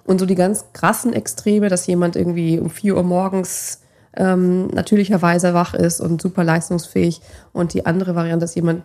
Und 0.04 0.18
so 0.20 0.26
die 0.26 0.34
ganz 0.34 0.64
krassen 0.72 1.12
Extreme, 1.12 1.68
dass 1.68 1.86
jemand 1.86 2.16
irgendwie 2.16 2.58
um 2.58 2.70
4 2.70 2.96
Uhr 2.96 3.02
morgens 3.02 3.79
ähm, 4.16 4.68
natürlicherweise 4.68 5.54
wach 5.54 5.74
ist 5.74 6.00
und 6.00 6.20
super 6.20 6.44
leistungsfähig. 6.44 7.20
Und 7.52 7.74
die 7.74 7.86
andere 7.86 8.14
Variante, 8.14 8.44
dass 8.44 8.54
jemand 8.54 8.82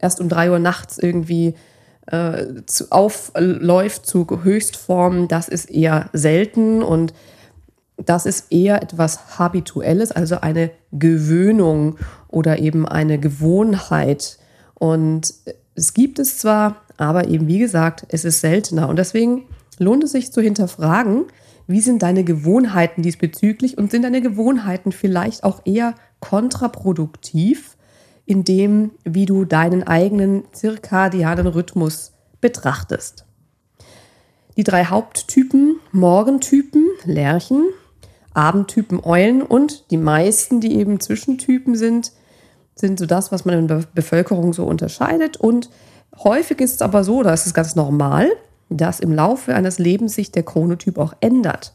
erst 0.00 0.20
um 0.20 0.28
drei 0.28 0.50
Uhr 0.50 0.58
nachts 0.58 0.98
irgendwie 0.98 1.54
äh, 2.06 2.64
zu, 2.66 2.90
aufläuft 2.90 4.06
zu 4.06 4.26
Höchstformen, 4.42 5.28
das 5.28 5.48
ist 5.48 5.70
eher 5.70 6.08
selten 6.12 6.82
und 6.82 7.12
das 7.96 8.26
ist 8.26 8.52
eher 8.52 8.80
etwas 8.80 9.38
Habituelles, 9.38 10.12
also 10.12 10.40
eine 10.40 10.70
Gewöhnung 10.92 11.98
oder 12.28 12.60
eben 12.60 12.86
eine 12.86 13.18
Gewohnheit. 13.18 14.38
Und 14.74 15.34
es 15.74 15.94
gibt 15.94 16.20
es 16.20 16.38
zwar, 16.38 16.76
aber 16.96 17.26
eben 17.26 17.48
wie 17.48 17.58
gesagt, 17.58 18.06
es 18.08 18.24
ist 18.24 18.40
seltener. 18.40 18.88
Und 18.88 18.96
deswegen 18.96 19.46
lohnt 19.78 20.04
es 20.04 20.12
sich 20.12 20.32
zu 20.32 20.40
hinterfragen, 20.40 21.24
wie 21.68 21.82
sind 21.82 22.02
deine 22.02 22.24
Gewohnheiten 22.24 23.02
diesbezüglich 23.02 23.76
und 23.76 23.90
sind 23.90 24.02
deine 24.02 24.22
Gewohnheiten 24.22 24.90
vielleicht 24.90 25.44
auch 25.44 25.60
eher 25.66 25.94
kontraproduktiv 26.18 27.76
in 28.24 28.42
dem, 28.42 28.92
wie 29.04 29.26
du 29.26 29.44
deinen 29.44 29.86
eigenen 29.86 30.44
zirkadianen 30.52 31.46
Rhythmus 31.46 32.12
betrachtest? 32.40 33.26
Die 34.56 34.64
drei 34.64 34.86
Haupttypen, 34.86 35.76
Morgentypen, 35.92 36.86
Lerchen, 37.04 37.64
Abendtypen, 38.32 39.04
Eulen 39.04 39.42
und 39.42 39.90
die 39.90 39.98
meisten, 39.98 40.60
die 40.60 40.74
eben 40.76 41.00
Zwischentypen 41.00 41.76
sind, 41.76 42.12
sind 42.74 42.98
so 42.98 43.04
das, 43.04 43.30
was 43.30 43.44
man 43.44 43.58
in 43.58 43.68
der 43.68 43.82
Bevölkerung 43.94 44.54
so 44.54 44.64
unterscheidet. 44.64 45.36
Und 45.36 45.68
häufig 46.16 46.60
ist 46.60 46.76
es 46.76 46.82
aber 46.82 47.04
so, 47.04 47.22
da 47.22 47.34
ist 47.34 47.46
es 47.46 47.52
ganz 47.52 47.76
normal, 47.76 48.30
dass 48.68 49.00
im 49.00 49.12
Laufe 49.12 49.54
eines 49.54 49.78
Lebens 49.78 50.14
sich 50.14 50.30
der 50.30 50.42
Chronotyp 50.42 50.98
auch 50.98 51.14
ändert. 51.20 51.74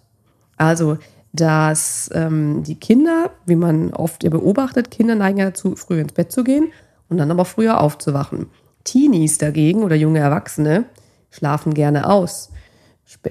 Also, 0.57 0.97
dass 1.33 2.11
ähm, 2.13 2.63
die 2.63 2.75
Kinder, 2.75 3.31
wie 3.45 3.55
man 3.55 3.91
oft 3.93 4.19
beobachtet, 4.29 4.91
Kinder 4.91 5.15
neigen 5.15 5.39
ja 5.39 5.45
dazu, 5.45 5.75
früh 5.75 5.99
ins 5.99 6.13
Bett 6.13 6.31
zu 6.31 6.43
gehen 6.43 6.71
und 7.09 7.17
dann 7.17 7.31
aber 7.31 7.45
früher 7.45 7.81
aufzuwachen. 7.81 8.47
Teenies 8.83 9.39
dagegen 9.39 9.83
oder 9.83 9.95
junge 9.95 10.19
Erwachsene 10.19 10.85
schlafen 11.31 11.73
gerne 11.73 12.07
aus. 12.09 12.51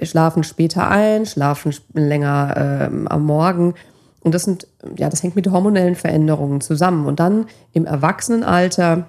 schlafen 0.02 0.42
später 0.42 0.88
ein, 0.88 1.26
schlafen 1.26 1.72
länger 1.92 2.54
ähm, 2.56 3.06
am 3.06 3.24
Morgen. 3.24 3.74
Und 4.20 4.34
das 4.34 4.44
sind, 4.44 4.66
ja, 4.96 5.08
das 5.08 5.22
hängt 5.22 5.36
mit 5.36 5.50
hormonellen 5.50 5.94
Veränderungen 5.94 6.60
zusammen. 6.60 7.06
Und 7.06 7.20
dann 7.20 7.46
im 7.72 7.86
Erwachsenenalter 7.86 9.06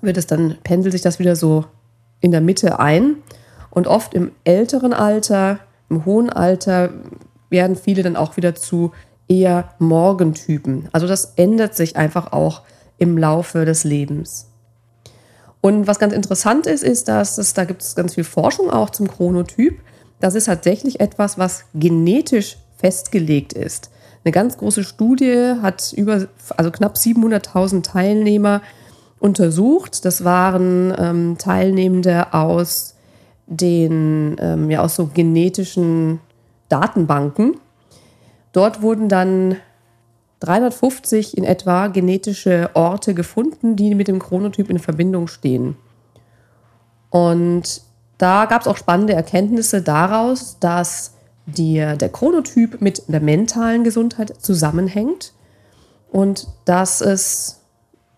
wird 0.00 0.16
es 0.16 0.26
dann, 0.26 0.56
pendelt 0.62 0.92
sich 0.92 1.02
das 1.02 1.18
wieder 1.18 1.36
so 1.36 1.64
in 2.20 2.30
der 2.30 2.40
Mitte 2.40 2.78
ein. 2.78 3.16
Und 3.70 3.86
oft 3.86 4.14
im 4.14 4.32
älteren 4.44 4.92
Alter, 4.92 5.60
im 5.88 6.04
hohen 6.04 6.30
Alter, 6.30 6.90
werden 7.50 7.76
viele 7.76 8.02
dann 8.02 8.16
auch 8.16 8.36
wieder 8.36 8.54
zu 8.54 8.92
eher 9.28 9.70
Morgentypen. 9.78 10.88
Also 10.92 11.06
das 11.06 11.34
ändert 11.36 11.74
sich 11.74 11.96
einfach 11.96 12.32
auch 12.32 12.62
im 12.98 13.16
Laufe 13.16 13.64
des 13.64 13.84
Lebens. 13.84 14.48
Und 15.60 15.86
was 15.86 15.98
ganz 15.98 16.12
interessant 16.14 16.66
ist, 16.66 16.82
ist, 16.82 17.08
dass 17.08 17.38
es, 17.38 17.54
da 17.54 17.64
gibt 17.64 17.82
es 17.82 17.94
ganz 17.94 18.14
viel 18.14 18.24
Forschung 18.24 18.70
auch 18.70 18.90
zum 18.90 19.08
Chronotyp. 19.08 19.78
Das 20.18 20.34
ist 20.34 20.46
tatsächlich 20.46 21.00
etwas, 21.00 21.38
was 21.38 21.64
genetisch 21.74 22.58
festgelegt 22.76 23.52
ist. 23.52 23.90
Eine 24.24 24.32
ganz 24.32 24.58
große 24.58 24.84
Studie 24.84 25.54
hat 25.62 25.92
über, 25.94 26.26
also 26.56 26.70
knapp 26.70 26.96
700.000 26.96 27.82
Teilnehmer 27.82 28.62
untersucht. 29.18 30.04
Das 30.04 30.24
waren 30.24 30.94
ähm, 30.98 31.36
Teilnehmende 31.38 32.32
aus 32.34 32.96
den, 33.50 34.36
ähm, 34.38 34.70
ja, 34.70 34.80
aus 34.80 34.94
so 34.94 35.06
genetischen 35.06 36.20
Datenbanken. 36.68 37.60
Dort 38.52 38.80
wurden 38.80 39.08
dann 39.08 39.56
350 40.38 41.36
in 41.36 41.44
etwa 41.44 41.88
genetische 41.88 42.70
Orte 42.74 43.12
gefunden, 43.12 43.76
die 43.76 43.94
mit 43.94 44.08
dem 44.08 44.20
Chronotyp 44.20 44.70
in 44.70 44.78
Verbindung 44.78 45.26
stehen. 45.26 45.76
Und 47.10 47.82
da 48.16 48.46
gab 48.46 48.62
es 48.62 48.68
auch 48.68 48.76
spannende 48.76 49.12
Erkenntnisse 49.12 49.82
daraus, 49.82 50.58
dass 50.60 51.14
die, 51.46 51.74
der 51.74 52.08
Chronotyp 52.08 52.80
mit 52.80 53.02
der 53.08 53.20
mentalen 53.20 53.82
Gesundheit 53.82 54.34
zusammenhängt 54.40 55.32
und 56.10 56.46
dass 56.64 57.00
es 57.00 57.60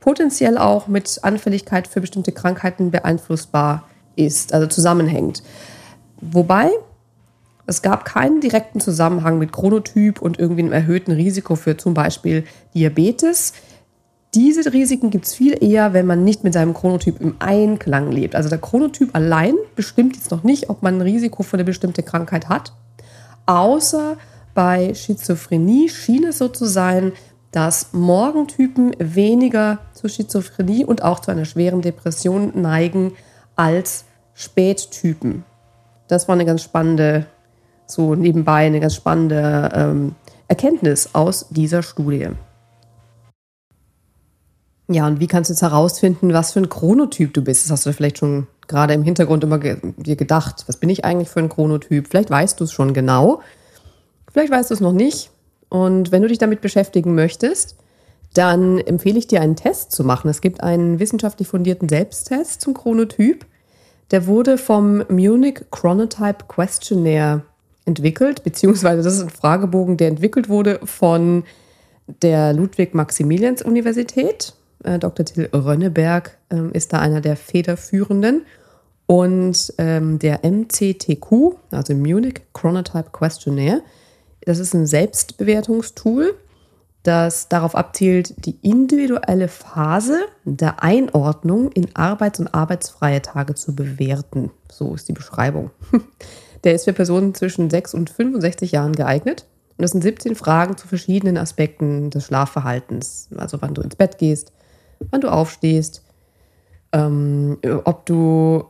potenziell 0.01 0.59
auch 0.59 0.89
mit 0.89 1.21
Anfälligkeit 1.23 1.89
für 1.89 2.01
bestimmte 2.01 2.33
Krankheiten 2.33 2.91
beeinflussbar 2.91 3.89
ist, 4.17 4.55
also 4.55 4.67
zusammenhängt. 4.67 5.43
Wobei 6.21 6.71
es 7.67 7.83
gab 7.83 8.05
keinen 8.05 8.41
direkten 8.41 8.81
Zusammenhang 8.81 9.39
mit 9.39 9.53
Chronotyp 9.53 10.21
und 10.21 10.39
irgendwie 10.39 10.63
einem 10.63 10.73
erhöhten 10.73 11.13
Risiko 11.13 11.55
für 11.55 11.77
zum 11.77 11.95
Beispiel 11.95 12.45
Diabetes. 12.75 13.53
Diese 14.35 14.73
Risiken 14.73 15.11
gibt 15.11 15.27
es 15.27 15.35
viel 15.35 15.63
eher, 15.63 15.93
wenn 15.93 16.07
man 16.07 16.25
nicht 16.25 16.43
mit 16.43 16.55
seinem 16.55 16.75
Chronotyp 16.75 17.21
im 17.21 17.37
Einklang 17.39 18.11
lebt. 18.11 18.35
Also 18.35 18.49
der 18.49 18.59
Chronotyp 18.59 19.15
allein 19.15 19.55
bestimmt 19.77 20.17
jetzt 20.17 20.31
noch 20.31 20.43
nicht, 20.43 20.71
ob 20.71 20.83
man 20.83 20.97
ein 20.97 21.03
Risiko 21.03 21.43
für 21.43 21.57
eine 21.57 21.65
bestimmte 21.65 22.03
Krankheit 22.03 22.49
hat. 22.49 22.73
Außer 23.47 24.17
bei 24.55 24.95
Schizophrenie 24.95 25.89
schien 25.89 26.25
es 26.25 26.39
so 26.39 26.49
zu 26.49 26.67
sein, 26.67 27.13
dass 27.53 27.93
Morgentypen 27.93 28.97
weniger 28.99 29.79
zu 29.93 30.09
Schizophrenie 30.09 30.85
und 30.85 31.03
auch 31.03 31.21
zu 31.21 31.31
einer 31.31 31.45
schweren 31.45 31.83
Depression 31.83 32.53
neigen 32.61 33.13
als 33.57 34.05
Spättypen. 34.35 35.45
Das 36.09 36.29
war 36.29 36.35
eine 36.35 36.45
ganz 36.45 36.63
spannende 36.63 37.27
so 37.93 38.15
nebenbei 38.15 38.67
eine 38.67 38.81
ganz 38.81 38.95
spannende 38.95 39.71
ähm, 39.75 40.15
Erkenntnis 40.49 41.11
aus 41.15 41.47
dieser 41.51 41.83
Studie. 41.83 42.29
Ja, 44.89 45.07
und 45.07 45.21
wie 45.21 45.27
kannst 45.27 45.49
du 45.49 45.55
jetzt 45.55 45.63
herausfinden, 45.63 46.33
was 46.33 46.53
für 46.53 46.61
ein 46.61 46.69
Chronotyp 46.69 47.33
du 47.33 47.43
bist? 47.43 47.65
Das 47.65 47.71
hast 47.71 47.87
du 47.87 47.93
vielleicht 47.93 48.19
schon 48.19 48.47
gerade 48.67 48.95
im 48.95 49.03
Hintergrund 49.03 49.45
immer 49.45 49.59
ge 49.59 49.79
dir 49.97 50.17
gedacht. 50.17 50.65
Was 50.67 50.77
bin 50.77 50.91
ich 50.91 51.05
eigentlich 51.05 51.29
für 51.29 51.41
ein 51.41 51.49
Chronotyp? 51.49 52.09
Vielleicht 52.09 52.31
weißt 52.31 52.59
du 52.61 52.65
es 52.65 52.73
schon 52.73 52.93
genau. 52.93 53.41
Vielleicht 54.31 54.53
weißt 54.53 54.71
du 54.71 54.75
es 54.75 54.81
noch 54.81 54.93
nicht. 54.93 55.31
Und 55.69 56.13
wenn 56.13 56.23
du 56.23 56.29
dich 56.29 56.39
damit 56.39 56.61
beschäftigen 56.61 57.15
möchtest, 57.15 57.77
dann 58.35 58.79
empfehle 58.79 59.19
ich 59.19 59.27
dir 59.27 59.41
einen 59.41 59.57
Test 59.57 59.93
zu 59.93 60.05
machen. 60.05 60.29
Es 60.29 60.41
gibt 60.41 60.63
einen 60.63 60.99
wissenschaftlich 60.99 61.49
fundierten 61.49 61.89
Selbsttest 61.89 62.61
zum 62.61 62.75
Chronotyp. 62.75 63.47
Der 64.11 64.27
wurde 64.27 64.59
vom 64.59 65.05
Munich 65.09 65.61
Chronotype 65.71 66.45
Questionnaire 66.49 67.43
entwickelt, 67.85 68.45
beziehungsweise 68.45 69.03
das 69.03 69.15
ist 69.15 69.23
ein 69.23 69.31
Fragebogen, 69.31 69.97
der 69.97 70.09
entwickelt 70.09 70.49
wurde 70.49 70.81
von 70.85 71.45
der 72.23 72.53
Ludwig-Maximilians-Universität. 72.53 74.55
Äh, 74.85 74.99
Dr. 74.99 75.25
Till 75.25 75.49
Rönneberg 75.53 76.39
äh, 76.51 76.71
ist 76.73 76.93
da 76.93 77.01
einer 77.01 77.21
der 77.21 77.37
Federführenden. 77.37 78.45
Und 79.07 79.75
ähm, 79.79 80.19
der 80.19 80.41
MCTQ, 80.43 81.55
also 81.71 81.95
Munich 81.95 82.41
Chronotype 82.55 83.11
Questionnaire, 83.13 83.83
das 84.45 84.59
ist 84.59 84.75
ein 84.75 84.87
Selbstbewertungstool, 84.87 86.35
das 87.03 87.49
darauf 87.49 87.75
abzielt, 87.75 88.47
die 88.47 88.57
individuelle 88.63 89.49
Phase 89.49 90.21
der 90.45 90.83
Einordnung 90.83 91.73
in 91.73 91.95
arbeits- 91.97 92.39
und 92.39 92.55
arbeitsfreie 92.55 93.23
Tage 93.23 93.55
zu 93.55 93.75
bewerten. 93.75 94.51
So 94.71 94.95
ist 94.95 95.09
die 95.09 95.13
Beschreibung. 95.13 95.71
Der 96.65 96.75
ist 96.75 96.85
für 96.85 96.93
Personen 96.93 97.35
zwischen 97.35 97.71
6 97.71 97.95
und 97.95 98.09
65 98.09 98.71
Jahren 98.71 98.95
geeignet. 98.95 99.47
Und 99.77 99.83
das 99.83 99.91
sind 99.91 100.03
17 100.03 100.37
Fragen 100.37 100.77
zu 100.77 100.87
verschiedenen 100.87 101.37
Aspekten 101.37 102.11
des 102.11 102.27
Schlafverhaltens. 102.27 103.29
Also 103.37 103.61
wann 103.61 103.75
du 103.75 103.83
ins 103.83 103.97
Bett 103.97 104.19
gehst, 104.19 104.53
wann 105.11 105.21
du 105.21 105.29
aufstehst, 105.29 106.05
ähm, 106.93 107.59
ob 107.85 108.07
du 108.07 108.65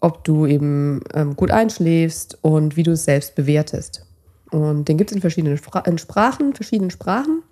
ob 0.00 0.24
du 0.24 0.46
eben 0.46 1.02
ähm, 1.14 1.36
gut 1.36 1.50
einschläfst 1.50 2.38
und 2.42 2.76
wie 2.76 2.82
du 2.82 2.92
es 2.92 3.04
selbst 3.04 3.34
bewertest. 3.34 4.06
Und 4.50 4.88
den 4.88 4.96
gibt 4.96 5.10
es 5.10 5.14
in 5.14 5.20
verschiedenen 5.20 5.58
Spra 5.58 5.80
in 5.80 5.98
Sprachen, 5.98 6.54
verschiedenen 6.54 6.90
Sprachen. 6.90 7.42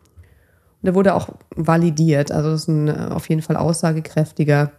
Der 0.82 0.94
wurde 0.94 1.14
auch 1.14 1.28
validiert. 1.54 2.30
Also 2.30 2.50
das 2.50 2.62
ist 2.62 2.68
ein 2.68 2.88
äh, 2.88 3.08
auf 3.11 3.28
jeden 3.28 3.42
Fall 3.42 3.56
aussagekräftiger 3.56 4.73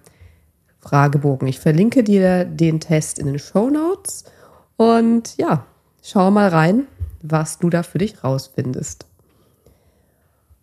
Fragebogen. 0.80 1.48
Ich 1.48 1.60
verlinke 1.60 2.04
dir 2.04 2.46
den 2.46 2.80
Test 2.80 3.20
in 3.20 3.28
den 3.28 3.40
Show 3.40 3.70
Notes. 3.70 4.24
Und 4.78 5.36
ja, 5.38 5.66
schau 6.02 6.32
mal 6.32 6.50
rein, 6.50 6.88
was 7.22 7.60
du 7.60 7.70
da 7.70 7.84
für 7.84 7.98
dich 7.98 8.24
rausfindest. 8.24 9.06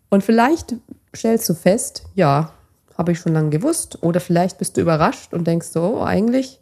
Und 0.08 0.24
vielleicht 0.24 0.76
stellst 1.14 1.48
du 1.48 1.54
fest, 1.54 2.04
ja, 2.14 2.52
habe 2.96 3.12
ich 3.12 3.18
schon 3.18 3.34
lange 3.34 3.50
gewusst. 3.50 4.02
Oder 4.02 4.20
vielleicht 4.20 4.58
bist 4.58 4.76
du 4.76 4.80
überrascht 4.80 5.34
und 5.34 5.46
denkst 5.46 5.68
so, 5.68 5.98
oh, 5.98 6.02
eigentlich 6.02 6.60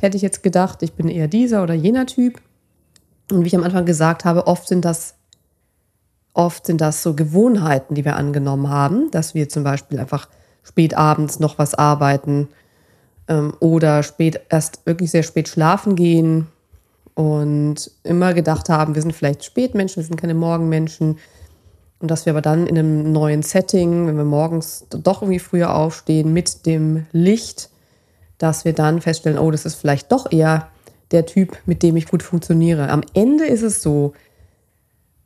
hätte 0.00 0.16
ich 0.16 0.22
jetzt 0.22 0.42
gedacht, 0.42 0.82
ich 0.82 0.94
bin 0.94 1.08
eher 1.08 1.28
dieser 1.28 1.62
oder 1.62 1.74
jener 1.74 2.06
Typ. 2.06 2.40
Und 3.30 3.42
wie 3.42 3.48
ich 3.48 3.56
am 3.56 3.64
Anfang 3.64 3.84
gesagt 3.84 4.24
habe, 4.24 4.46
oft 4.46 4.66
sind 4.68 4.84
das, 4.84 5.16
oft 6.38 6.66
sind 6.66 6.80
das 6.80 7.02
so 7.02 7.14
Gewohnheiten, 7.14 7.94
die 7.96 8.04
wir 8.04 8.16
angenommen 8.16 8.70
haben, 8.70 9.10
dass 9.10 9.34
wir 9.34 9.48
zum 9.48 9.64
Beispiel 9.64 9.98
einfach 9.98 10.28
spät 10.62 10.96
abends 10.96 11.40
noch 11.40 11.58
was 11.58 11.74
arbeiten 11.74 12.48
ähm, 13.26 13.54
oder 13.58 14.04
spät 14.04 14.40
erst 14.48 14.86
wirklich 14.86 15.10
sehr 15.10 15.24
spät 15.24 15.48
schlafen 15.48 15.96
gehen 15.96 16.46
und 17.14 17.90
immer 18.04 18.34
gedacht 18.34 18.68
haben, 18.68 18.94
wir 18.94 19.02
sind 19.02 19.14
vielleicht 19.14 19.44
Spätmenschen, 19.44 19.96
wir 20.02 20.06
sind 20.06 20.20
keine 20.20 20.34
Morgenmenschen. 20.34 21.18
Und 21.98 22.08
dass 22.08 22.26
wir 22.26 22.32
aber 22.32 22.42
dann 22.42 22.68
in 22.68 22.78
einem 22.78 23.10
neuen 23.10 23.42
Setting, 23.42 24.06
wenn 24.06 24.16
wir 24.16 24.24
morgens 24.24 24.86
doch 24.90 25.22
irgendwie 25.22 25.40
früher 25.40 25.74
aufstehen, 25.74 26.32
mit 26.32 26.64
dem 26.64 27.06
Licht, 27.10 27.70
dass 28.38 28.64
wir 28.64 28.72
dann 28.72 29.00
feststellen, 29.00 29.36
oh, 29.36 29.50
das 29.50 29.64
ist 29.64 29.74
vielleicht 29.74 30.12
doch 30.12 30.30
eher 30.30 30.68
der 31.10 31.26
Typ, 31.26 31.58
mit 31.66 31.82
dem 31.82 31.96
ich 31.96 32.06
gut 32.06 32.22
funktioniere. 32.22 32.90
Am 32.90 33.02
Ende 33.14 33.46
ist 33.46 33.62
es 33.62 33.82
so, 33.82 34.12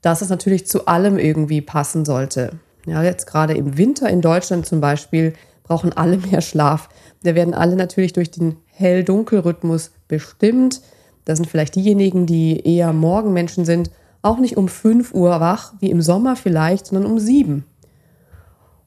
dass 0.02 0.20
es 0.20 0.28
natürlich 0.28 0.66
zu 0.66 0.86
allem 0.86 1.18
irgendwie 1.18 1.60
passen 1.60 2.04
sollte. 2.04 2.58
Ja, 2.86 3.02
jetzt 3.02 3.26
gerade 3.26 3.54
im 3.54 3.78
Winter 3.78 4.10
in 4.10 4.20
Deutschland 4.20 4.66
zum 4.66 4.80
Beispiel 4.80 5.32
brauchen 5.62 5.92
alle 5.92 6.18
mehr 6.30 6.40
Schlaf. 6.40 6.88
Da 7.22 7.34
werden 7.34 7.54
alle 7.54 7.76
natürlich 7.76 8.12
durch 8.12 8.30
den 8.30 8.56
Hell-Dunkel-Rhythmus 8.66 9.92
bestimmt. 10.08 10.82
Das 11.24 11.38
sind 11.38 11.48
vielleicht 11.48 11.76
diejenigen, 11.76 12.26
die 12.26 12.60
eher 12.66 12.92
Morgenmenschen 12.92 13.64
sind, 13.64 13.90
auch 14.22 14.38
nicht 14.38 14.56
um 14.56 14.68
5 14.68 15.14
Uhr 15.14 15.40
wach, 15.40 15.74
wie 15.80 15.90
im 15.90 16.02
Sommer 16.02 16.36
vielleicht, 16.36 16.86
sondern 16.86 17.10
um 17.10 17.18
7. 17.18 17.64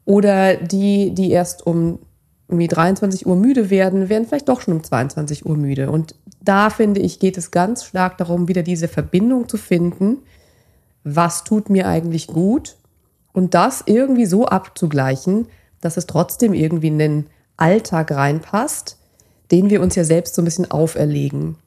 Oder 0.05 0.55
die, 0.55 1.13
die 1.13 1.31
erst 1.31 1.65
um 1.65 1.99
irgendwie 2.47 2.67
23 2.67 3.25
Uhr 3.25 3.35
müde 3.35 3.69
werden, 3.69 4.07
werden 4.09 4.27
vielleicht 4.27 4.49
doch 4.49 4.61
schon 4.61 4.75
um 4.75 4.83
22 4.83 5.45
Uhr 5.45 5.57
müde. 5.57 5.89
Und 5.89 6.15
da 6.41 6.69
finde 6.69 6.99
ich, 6.99 7.19
geht 7.19 7.37
es 7.37 7.51
ganz 7.51 7.83
stark 7.85 8.17
darum, 8.17 8.47
wieder 8.47 8.61
diese 8.61 8.87
Verbindung 8.87 9.49
zu 9.49 9.57
finden. 9.57 10.19
Was 11.05 11.43
tut 11.43 11.69
mir 11.69 11.87
eigentlich 11.87 12.27
gut? 12.27 12.77
Und 13.31 13.53
das 13.53 13.83
irgendwie 13.85 14.25
so 14.25 14.47
abzugleichen, 14.47 15.47
dass 15.79 15.97
es 15.97 16.07
trotzdem 16.07 16.53
irgendwie 16.53 16.87
in 16.87 16.99
den 16.99 17.27
Alltag 17.57 18.11
reinpasst, 18.11 18.97
den 19.51 19.69
wir 19.69 19.81
uns 19.81 19.95
ja 19.95 20.03
selbst 20.03 20.33
so 20.35 20.41
ein 20.41 20.45
bisschen 20.45 20.71
auferlegen. 20.71 21.57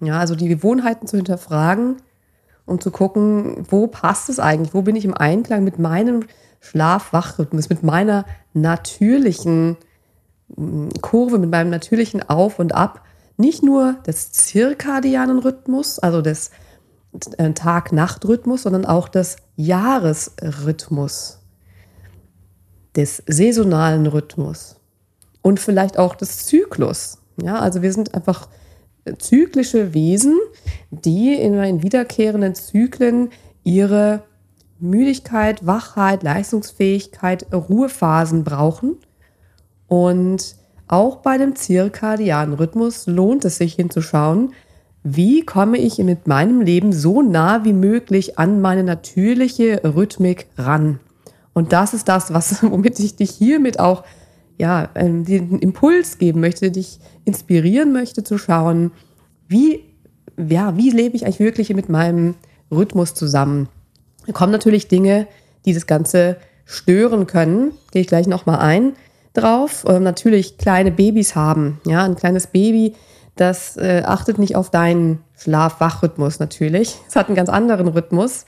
Ja, 0.00 0.18
also 0.18 0.34
die 0.34 0.48
Gewohnheiten 0.48 1.06
zu 1.06 1.16
hinterfragen 1.16 1.96
und 2.66 2.82
zu 2.82 2.90
gucken, 2.90 3.64
wo 3.70 3.86
passt 3.86 4.28
es 4.28 4.40
eigentlich? 4.40 4.74
Wo 4.74 4.82
bin 4.82 4.96
ich 4.96 5.04
im 5.04 5.14
Einklang 5.14 5.62
mit 5.62 5.78
meinem 5.78 6.24
Schlaf-Wach-Rhythmus, 6.60 7.68
mit 7.68 7.84
meiner 7.84 8.26
natürlichen 8.52 9.76
mm, 10.56 10.88
Kurve, 11.00 11.38
mit 11.38 11.50
meinem 11.50 11.70
natürlichen 11.70 12.28
Auf 12.28 12.58
und 12.58 12.74
Ab, 12.74 13.02
nicht 13.36 13.62
nur 13.62 13.94
des 14.06 14.32
zirkadianen 14.32 15.38
Rhythmus, 15.38 15.98
also 15.98 16.20
des 16.20 16.50
Tag-Nacht-Rhythmus, 17.54 18.62
sondern 18.62 18.84
auch 18.84 19.08
des 19.08 19.36
Jahresrhythmus, 19.56 21.40
des 22.94 23.22
saisonalen 23.26 24.06
Rhythmus 24.06 24.76
und 25.42 25.60
vielleicht 25.60 25.98
auch 25.98 26.14
des 26.14 26.46
Zyklus. 26.46 27.18
Ja, 27.42 27.58
also 27.58 27.82
wir 27.82 27.92
sind 27.92 28.14
einfach 28.14 28.48
zyklische 29.18 29.94
Wesen, 29.94 30.38
die 30.90 31.34
in 31.34 31.82
wiederkehrenden 31.82 32.54
Zyklen 32.54 33.30
ihre 33.62 34.22
Müdigkeit, 34.78 35.66
Wachheit, 35.66 36.22
Leistungsfähigkeit, 36.22 37.46
Ruhephasen 37.52 38.44
brauchen. 38.44 38.96
Und 39.86 40.56
auch 40.88 41.16
bei 41.16 41.38
dem 41.38 41.54
zirkadianen 41.56 42.54
Rhythmus 42.54 43.06
lohnt 43.06 43.44
es 43.44 43.58
sich 43.58 43.74
hinzuschauen, 43.74 44.52
wie 45.08 45.42
komme 45.42 45.78
ich 45.78 45.98
mit 45.98 46.26
meinem 46.26 46.62
Leben 46.62 46.92
so 46.92 47.22
nah 47.22 47.64
wie 47.64 47.72
möglich 47.72 48.40
an 48.40 48.60
meine 48.60 48.82
natürliche 48.82 49.80
Rhythmik 49.84 50.48
ran. 50.58 50.98
Und 51.52 51.72
das 51.72 51.94
ist 51.94 52.08
das, 52.08 52.34
was, 52.34 52.60
womit 52.62 52.98
ich 52.98 53.14
dich 53.14 53.30
hiermit 53.30 53.78
auch 53.78 54.02
ja, 54.58 54.88
ähm, 54.96 55.24
den 55.24 55.60
Impuls 55.60 56.18
geben 56.18 56.40
möchte, 56.40 56.72
dich 56.72 56.98
inspirieren 57.24 57.92
möchte 57.92 58.24
zu 58.24 58.36
schauen, 58.36 58.90
wie, 59.46 59.84
ja, 60.36 60.76
wie 60.76 60.90
lebe 60.90 61.14
ich 61.14 61.24
eigentlich 61.24 61.38
wirklich 61.38 61.72
mit 61.72 61.88
meinem 61.88 62.34
Rhythmus 62.72 63.14
zusammen. 63.14 63.68
Da 64.26 64.32
kommen 64.32 64.50
natürlich 64.50 64.88
Dinge, 64.88 65.28
die 65.66 65.72
das 65.72 65.86
Ganze 65.86 66.36
stören 66.64 67.28
können. 67.28 67.72
Gehe 67.92 68.02
ich 68.02 68.08
gleich 68.08 68.26
nochmal 68.26 68.58
ein 68.58 68.94
drauf. 69.34 69.84
Ähm, 69.86 70.02
natürlich 70.02 70.58
kleine 70.58 70.90
Babys 70.90 71.36
haben. 71.36 71.80
Ja, 71.86 72.04
ein 72.04 72.16
kleines 72.16 72.48
Baby, 72.48 72.94
das 73.36 73.76
äh, 73.76 74.02
achtet 74.04 74.38
nicht 74.38 74.56
auf 74.56 74.70
deinen 74.70 75.22
Schlaf-Wach-Rhythmus 75.38 76.40
natürlich. 76.40 76.96
Es 77.08 77.16
hat 77.16 77.28
einen 77.28 77.36
ganz 77.36 77.48
anderen 77.48 77.88
Rhythmus. 77.88 78.44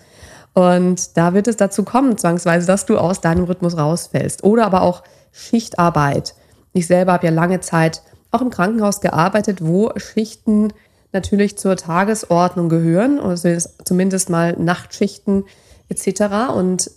Und 0.55 1.17
da 1.17 1.35
wird 1.35 1.47
es 1.47 1.57
dazu 1.57 1.85
kommen, 1.85 2.19
zwangsweise, 2.19 2.67
dass 2.67 2.87
du 2.87 2.99
aus 2.99 3.21
deinem 3.21 3.45
Rhythmus 3.45 3.77
rausfällst. 3.77 4.43
Oder 4.43 4.67
aber 4.67 4.83
auch 4.83 5.05
Schichtarbeit. 5.31 6.35
Ich 6.73 6.87
selber 6.87 7.13
habe 7.13 7.27
ja 7.27 7.33
lange 7.33 7.61
Zeit 7.61 8.03
auch 8.31 8.41
im 8.41 8.51
Krankenhaus 8.51 9.01
gearbeitet, 9.01 9.65
wo 9.65 9.93
Schichten 9.97 10.73
natürlich 11.13 11.57
zur 11.59 11.77
Tagesordnung 11.77 12.69
gehören, 12.69 13.21
also 13.21 13.57
zumindest 13.85 14.31
mal 14.31 14.55
Nachtschichten 14.59 15.45
etc. 15.89 16.53
Und 16.55 16.91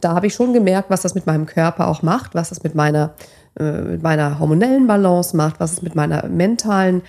da 0.00 0.14
habe 0.14 0.26
ich 0.26 0.34
schon 0.34 0.52
gemerkt, 0.52 0.90
was 0.90 1.02
das 1.02 1.14
mit 1.14 1.26
meinem 1.26 1.46
Körper 1.46 1.88
auch 1.88 2.02
macht, 2.02 2.34
was 2.34 2.48
das 2.48 2.62
mit 2.62 2.74
meiner, 2.74 3.14
äh, 3.58 3.80
mit 3.80 4.02
meiner 4.02 4.38
hormonellen 4.38 4.86
Balance 4.86 5.36
macht, 5.36 5.60
was 5.60 5.72
es 5.72 5.82
mit 5.82 5.94
meiner 5.94 6.26
mentalen 6.28 7.02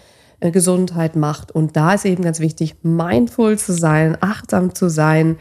Gesundheit 0.51 1.15
macht. 1.15 1.51
Und 1.51 1.75
da 1.75 1.93
ist 1.93 2.05
eben 2.05 2.23
ganz 2.23 2.39
wichtig, 2.39 2.75
mindful 2.83 3.57
zu 3.57 3.73
sein, 3.73 4.17
achtsam 4.21 4.75
zu 4.75 4.89
sein 4.89 5.37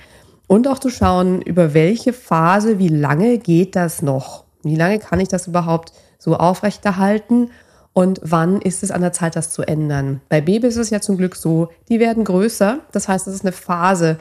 und 0.47 0.69
auch 0.69 0.79
zu 0.79 0.91
schauen, 0.91 1.43
über 1.43 1.75
welche 1.75 2.13
Phase, 2.13 2.79
wie 2.79 2.89
lange 2.89 3.39
geht 3.39 3.77
das 3.77 4.03
noch? 4.03 4.45
Wie 4.63 4.77
lange 4.77 4.99
kann 4.99 5.21
ich 5.21 5.29
das 5.29 5.47
überhaupt 5.47 5.93
so 6.19 6.37
aufrechterhalten? 6.37 7.51
Und 7.93 8.21
wann 8.23 8.61
ist 8.61 8.83
es 8.83 8.91
an 8.91 9.03
der 9.03 9.13
Zeit, 9.13 9.37
das 9.37 9.51
zu 9.51 9.63
ändern? 9.63 10.21
Bei 10.29 10.41
Babys 10.41 10.75
ist 10.75 10.87
es 10.87 10.91
ja 10.91 11.01
zum 11.01 11.17
Glück 11.17 11.37
so, 11.37 11.69
die 11.89 12.01
werden 12.01 12.25
größer. 12.25 12.81
Das 12.93 13.09
heißt, 13.09 13.27
es 13.29 13.35
ist 13.35 13.45
eine 13.45 13.53
Phase. 13.53 14.19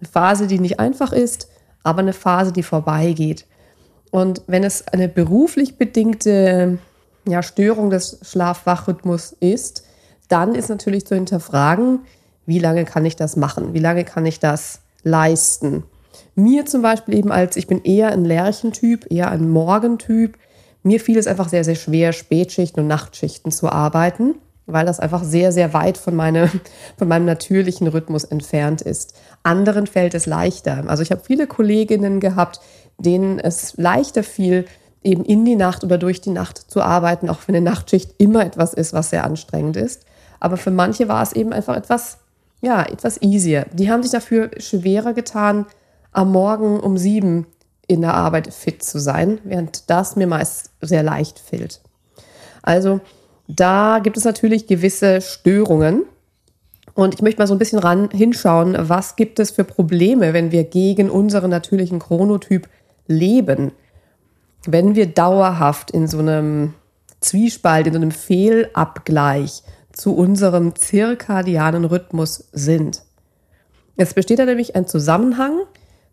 Eine 0.00 0.08
Phase, 0.10 0.46
die 0.48 0.58
nicht 0.58 0.80
einfach 0.80 1.12
ist, 1.12 1.48
aber 1.84 2.00
eine 2.00 2.12
Phase, 2.12 2.52
die 2.52 2.64
vorbeigeht. 2.64 3.46
Und 4.10 4.42
wenn 4.46 4.64
es 4.64 4.86
eine 4.88 5.08
beruflich 5.08 5.76
bedingte 5.78 6.78
ja, 7.26 7.42
Störung 7.42 7.90
des 7.90 8.18
Schlaf-Wach-Rhythmus 8.22 9.36
ist, 9.40 9.83
dann 10.28 10.54
ist 10.54 10.68
natürlich 10.68 11.06
zu 11.06 11.14
hinterfragen, 11.14 12.00
wie 12.46 12.58
lange 12.58 12.84
kann 12.84 13.04
ich 13.04 13.16
das 13.16 13.36
machen? 13.36 13.74
Wie 13.74 13.78
lange 13.78 14.04
kann 14.04 14.26
ich 14.26 14.40
das 14.40 14.80
leisten? 15.02 15.84
Mir 16.34 16.66
zum 16.66 16.82
Beispiel 16.82 17.14
eben 17.14 17.32
als, 17.32 17.56
ich 17.56 17.66
bin 17.66 17.82
eher 17.82 18.12
ein 18.12 18.24
Lerchentyp, 18.24 19.10
eher 19.10 19.30
ein 19.30 19.48
Morgentyp. 19.48 20.36
Mir 20.82 21.00
fiel 21.00 21.18
es 21.18 21.26
einfach 21.26 21.48
sehr, 21.48 21.64
sehr 21.64 21.76
schwer, 21.76 22.12
Spätschichten 22.12 22.82
und 22.82 22.88
Nachtschichten 22.88 23.50
zu 23.50 23.70
arbeiten, 23.70 24.34
weil 24.66 24.84
das 24.84 25.00
einfach 25.00 25.24
sehr, 25.24 25.52
sehr 25.52 25.72
weit 25.72 25.96
von, 25.96 26.14
meine, 26.14 26.50
von 26.98 27.08
meinem 27.08 27.24
natürlichen 27.24 27.86
Rhythmus 27.86 28.24
entfernt 28.24 28.82
ist. 28.82 29.14
Anderen 29.42 29.86
fällt 29.86 30.14
es 30.14 30.26
leichter. 30.26 30.84
Also 30.88 31.02
ich 31.02 31.10
habe 31.10 31.22
viele 31.24 31.46
Kolleginnen 31.46 32.20
gehabt, 32.20 32.60
denen 32.98 33.38
es 33.38 33.74
leichter 33.76 34.22
fiel, 34.22 34.66
eben 35.02 35.24
in 35.24 35.44
die 35.44 35.56
Nacht 35.56 35.84
oder 35.84 35.98
durch 35.98 36.20
die 36.20 36.30
Nacht 36.30 36.58
zu 36.58 36.80
arbeiten, 36.82 37.28
auch 37.28 37.40
wenn 37.46 37.54
eine 37.54 37.64
Nachtschicht 37.64 38.14
immer 38.18 38.44
etwas 38.44 38.74
ist, 38.74 38.92
was 38.92 39.10
sehr 39.10 39.24
anstrengend 39.24 39.76
ist. 39.76 40.06
Aber 40.44 40.58
für 40.58 40.70
manche 40.70 41.08
war 41.08 41.22
es 41.22 41.32
eben 41.32 41.54
einfach 41.54 41.74
etwas, 41.74 42.18
ja, 42.60 42.82
etwas 42.82 43.22
easier. 43.22 43.64
Die 43.72 43.90
haben 43.90 44.02
sich 44.02 44.12
dafür 44.12 44.50
schwerer 44.58 45.14
getan, 45.14 45.64
am 46.12 46.32
Morgen 46.32 46.80
um 46.80 46.98
sieben 46.98 47.46
in 47.86 48.02
der 48.02 48.12
Arbeit 48.12 48.52
fit 48.52 48.84
zu 48.84 48.98
sein, 49.00 49.38
während 49.44 49.88
das 49.88 50.16
mir 50.16 50.26
meist 50.26 50.68
sehr 50.82 51.02
leicht 51.02 51.38
fällt. 51.38 51.80
Also 52.60 53.00
da 53.48 54.00
gibt 54.02 54.18
es 54.18 54.24
natürlich 54.24 54.66
gewisse 54.66 55.22
Störungen. 55.22 56.02
Und 56.92 57.14
ich 57.14 57.22
möchte 57.22 57.40
mal 57.40 57.46
so 57.46 57.54
ein 57.54 57.58
bisschen 57.58 57.78
ran 57.78 58.10
hinschauen, 58.10 58.76
was 58.78 59.16
gibt 59.16 59.38
es 59.38 59.50
für 59.50 59.64
Probleme, 59.64 60.34
wenn 60.34 60.52
wir 60.52 60.64
gegen 60.64 61.08
unseren 61.08 61.48
natürlichen 61.48 62.00
Chronotyp 62.00 62.68
leben. 63.06 63.72
Wenn 64.66 64.94
wir 64.94 65.06
dauerhaft 65.06 65.90
in 65.90 66.06
so 66.06 66.18
einem 66.18 66.74
Zwiespalt, 67.20 67.86
in 67.86 67.94
so 67.94 67.98
einem 67.98 68.10
Fehlabgleich 68.10 69.62
zu 69.94 70.14
unserem 70.14 70.74
zirkadianen 70.74 71.84
Rhythmus 71.84 72.48
sind. 72.52 73.02
Es 73.96 74.12
besteht 74.12 74.40
da 74.40 74.44
nämlich 74.44 74.76
ein 74.76 74.86
Zusammenhang 74.86 75.60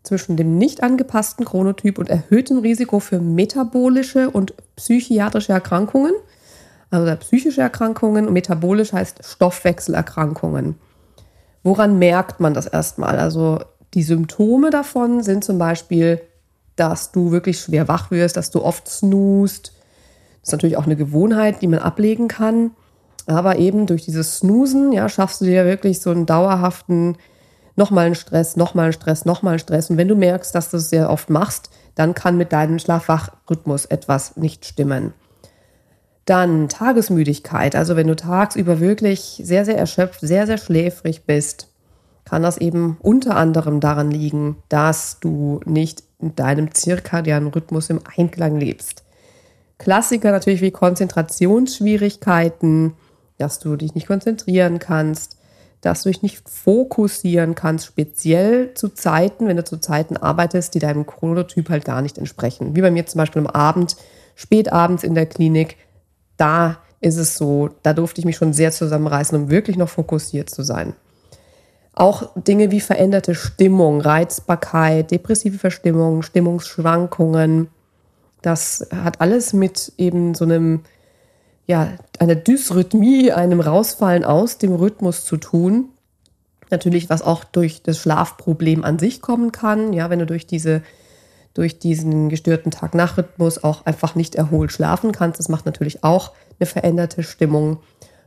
zwischen 0.02 0.36
dem 0.36 0.56
nicht 0.56 0.82
angepassten 0.82 1.44
Chronotyp 1.44 1.98
und 1.98 2.08
erhöhtem 2.08 2.58
Risiko 2.58 3.00
für 3.00 3.20
metabolische 3.20 4.30
und 4.30 4.54
psychiatrische 4.76 5.52
Erkrankungen. 5.52 6.12
Also 6.90 7.14
psychische 7.16 7.60
Erkrankungen 7.60 8.26
und 8.26 8.32
metabolisch 8.32 8.92
heißt 8.92 9.24
Stoffwechselerkrankungen. 9.24 10.76
Woran 11.62 11.98
merkt 11.98 12.40
man 12.40 12.54
das 12.54 12.66
erstmal? 12.66 13.18
Also 13.18 13.60
die 13.94 14.02
Symptome 14.02 14.70
davon 14.70 15.22
sind 15.22 15.44
zum 15.44 15.58
Beispiel, 15.58 16.20
dass 16.76 17.12
du 17.12 17.30
wirklich 17.30 17.60
schwer 17.60 17.88
wach 17.88 18.10
wirst, 18.10 18.36
dass 18.36 18.50
du 18.50 18.62
oft 18.62 18.88
snoost. 18.88 19.72
Das 20.40 20.48
ist 20.48 20.52
natürlich 20.52 20.76
auch 20.76 20.86
eine 20.86 20.96
Gewohnheit, 20.96 21.62
die 21.62 21.68
man 21.68 21.78
ablegen 21.78 22.28
kann. 22.28 22.72
Aber 23.26 23.58
eben 23.58 23.86
durch 23.86 24.04
dieses 24.04 24.38
Snoosen, 24.38 24.92
ja, 24.92 25.08
schaffst 25.08 25.40
du 25.40 25.44
dir 25.44 25.64
wirklich 25.64 26.00
so 26.00 26.10
einen 26.10 26.26
dauerhaften 26.26 27.16
nochmal 27.76 28.06
ein 28.06 28.14
Stress, 28.14 28.56
nochmal 28.56 28.86
ein 28.86 28.92
Stress, 28.92 29.24
nochmal 29.24 29.54
ein 29.54 29.58
Stress. 29.58 29.90
Und 29.90 29.96
wenn 29.96 30.06
du 30.08 30.14
merkst, 30.14 30.54
dass 30.54 30.70
du 30.70 30.76
es 30.76 30.90
sehr 30.90 31.10
oft 31.10 31.30
machst, 31.30 31.70
dann 31.94 32.14
kann 32.14 32.36
mit 32.36 32.52
deinem 32.52 32.78
Schlafwachrhythmus 32.78 33.86
etwas 33.86 34.36
nicht 34.36 34.66
stimmen. 34.66 35.14
Dann 36.24 36.68
Tagesmüdigkeit. 36.68 37.74
Also 37.74 37.96
wenn 37.96 38.06
du 38.06 38.14
tagsüber 38.16 38.80
wirklich 38.80 39.40
sehr, 39.42 39.64
sehr 39.64 39.78
erschöpft, 39.78 40.20
sehr, 40.20 40.46
sehr 40.46 40.58
schläfrig 40.58 41.24
bist, 41.24 41.68
kann 42.24 42.42
das 42.42 42.58
eben 42.58 42.98
unter 43.00 43.36
anderem 43.36 43.80
daran 43.80 44.10
liegen, 44.10 44.56
dass 44.68 45.20
du 45.20 45.60
nicht 45.64 46.02
in 46.20 46.36
deinem 46.36 46.72
zirkadianen 46.72 47.48
Rhythmus 47.48 47.88
im 47.90 48.00
Einklang 48.16 48.60
lebst. 48.60 49.02
Klassiker 49.78 50.30
natürlich 50.30 50.60
wie 50.60 50.70
Konzentrationsschwierigkeiten, 50.70 52.92
dass 53.42 53.58
du 53.58 53.76
dich 53.76 53.94
nicht 53.94 54.06
konzentrieren 54.06 54.78
kannst, 54.78 55.36
dass 55.80 56.04
du 56.04 56.08
dich 56.08 56.22
nicht 56.22 56.48
fokussieren 56.48 57.54
kannst, 57.54 57.86
speziell 57.86 58.72
zu 58.74 58.88
Zeiten, 58.88 59.48
wenn 59.48 59.56
du 59.56 59.64
zu 59.64 59.78
Zeiten 59.78 60.16
arbeitest, 60.16 60.74
die 60.74 60.78
deinem 60.78 61.06
Chronotyp 61.06 61.68
halt 61.68 61.84
gar 61.84 62.02
nicht 62.02 62.18
entsprechen. 62.18 62.76
Wie 62.76 62.80
bei 62.80 62.90
mir 62.90 63.04
zum 63.04 63.18
Beispiel 63.18 63.40
am 63.40 63.48
Abend, 63.48 63.96
spätabends 64.36 65.02
in 65.02 65.14
der 65.14 65.26
Klinik, 65.26 65.76
da 66.36 66.78
ist 67.00 67.16
es 67.16 67.36
so, 67.36 67.70
da 67.82 67.94
durfte 67.94 68.20
ich 68.20 68.24
mich 68.24 68.36
schon 68.36 68.52
sehr 68.52 68.70
zusammenreißen, 68.70 69.36
um 69.36 69.50
wirklich 69.50 69.76
noch 69.76 69.88
fokussiert 69.88 70.48
zu 70.48 70.62
sein. 70.62 70.94
Auch 71.94 72.30
Dinge 72.36 72.70
wie 72.70 72.80
veränderte 72.80 73.34
Stimmung, 73.34 74.00
Reizbarkeit, 74.00 75.10
depressive 75.10 75.58
Verstimmung, 75.58 76.22
Stimmungsschwankungen, 76.22 77.68
das 78.40 78.88
hat 78.94 79.20
alles 79.20 79.52
mit 79.52 79.92
eben 79.98 80.34
so 80.34 80.44
einem 80.44 80.82
ja, 81.72 81.88
einer 82.18 82.34
Dysrhythmie, 82.34 83.32
einem 83.32 83.60
Rausfallen 83.60 84.24
aus 84.24 84.58
dem 84.58 84.74
Rhythmus 84.74 85.24
zu 85.24 85.38
tun. 85.38 85.88
Natürlich, 86.70 87.08
was 87.08 87.22
auch 87.22 87.44
durch 87.44 87.82
das 87.82 87.98
Schlafproblem 87.98 88.84
an 88.84 88.98
sich 88.98 89.22
kommen 89.22 89.52
kann. 89.52 89.94
Ja, 89.94 90.10
wenn 90.10 90.18
du 90.18 90.26
durch 90.26 90.46
diese 90.46 90.82
durch 91.54 91.78
diesen 91.78 92.28
gestörten 92.28 92.70
Tag-Nacht-Rhythmus 92.70 93.62
auch 93.64 93.84
einfach 93.86 94.14
nicht 94.14 94.34
erholt 94.34 94.72
schlafen 94.72 95.12
kannst. 95.12 95.38
Das 95.38 95.48
macht 95.48 95.66
natürlich 95.66 96.04
auch 96.04 96.32
eine 96.58 96.66
veränderte 96.66 97.22
Stimmung. 97.22 97.78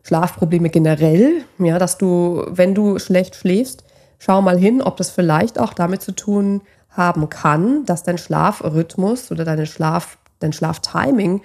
Schlafprobleme 0.02 0.70
generell, 0.70 1.44
ja, 1.60 1.80
dass 1.80 1.98
du, 1.98 2.46
wenn 2.50 2.76
du 2.76 3.00
schlecht 3.00 3.36
schläfst, 3.36 3.84
schau 4.20 4.42
mal 4.42 4.58
hin, 4.58 4.82
ob 4.82 4.98
das 4.98 5.10
vielleicht 5.10 5.60
auch 5.60 5.74
damit 5.74 6.04
zu 6.04 6.12
tun 6.14 6.62
haben 6.90 7.30
kann, 7.30 7.86
dass 7.86 8.04
dein 8.04 8.20
Schlafrhythmus 8.20 9.32
oder 9.32 9.44
deine 9.44 9.66
Schlaf, 9.66 10.20
dein 10.40 10.54
Schlaftiming 10.54 11.42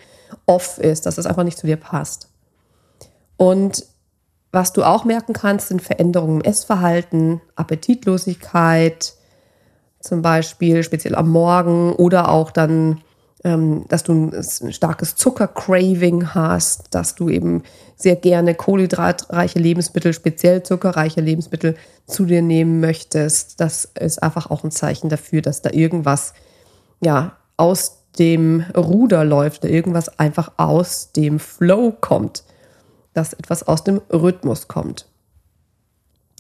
off 0.47 0.79
ist, 0.79 1.07
dass 1.07 1.19
es 1.19 1.27
einfach 1.27 1.45
nicht 1.45 1.59
zu 1.59 1.67
dir 1.67 1.77
passt. 1.77 2.29
Und 3.37 3.85
was 4.53 4.73
du 4.73 4.83
auch 4.83 5.05
merken 5.05 5.33
kannst, 5.33 5.69
sind 5.69 5.81
Veränderungen 5.81 6.41
im 6.41 6.51
Essverhalten, 6.51 7.41
Appetitlosigkeit, 7.55 9.15
zum 10.01 10.23
Beispiel 10.23 10.83
speziell 10.83 11.15
am 11.15 11.29
Morgen 11.29 11.93
oder 11.93 12.31
auch 12.31 12.51
dann, 12.51 13.01
ähm, 13.45 13.85
dass 13.89 14.03
du 14.03 14.13
ein 14.13 14.73
starkes 14.73 15.15
Zuckercraving 15.15 16.35
hast, 16.35 16.95
dass 16.95 17.15
du 17.15 17.29
eben 17.29 17.63
sehr 17.97 18.17
gerne 18.17 18.55
kohlenhydratreiche 18.55 19.59
Lebensmittel, 19.59 20.13
speziell 20.13 20.63
zuckerreiche 20.63 21.21
Lebensmittel 21.21 21.77
zu 22.07 22.25
dir 22.25 22.43
nehmen 22.43 22.81
möchtest. 22.81 23.61
Das 23.61 23.85
ist 23.99 24.23
einfach 24.23 24.51
auch 24.51 24.65
ein 24.65 24.71
Zeichen 24.71 25.11
dafür, 25.11 25.43
dass 25.43 25.63
da 25.63 25.71
irgendwas 25.71 26.35
ja 27.01 27.37
aus 27.57 28.00
dem 28.19 28.65
Ruder 28.77 29.25
läuft, 29.25 29.65
irgendwas 29.65 30.19
einfach 30.19 30.53
aus 30.57 31.13
dem 31.13 31.39
Flow 31.39 31.93
kommt, 32.01 32.45
dass 33.13 33.33
etwas 33.33 33.67
aus 33.67 33.85
dem 33.85 34.01
Rhythmus 34.13 34.69
kommt. 34.69 35.07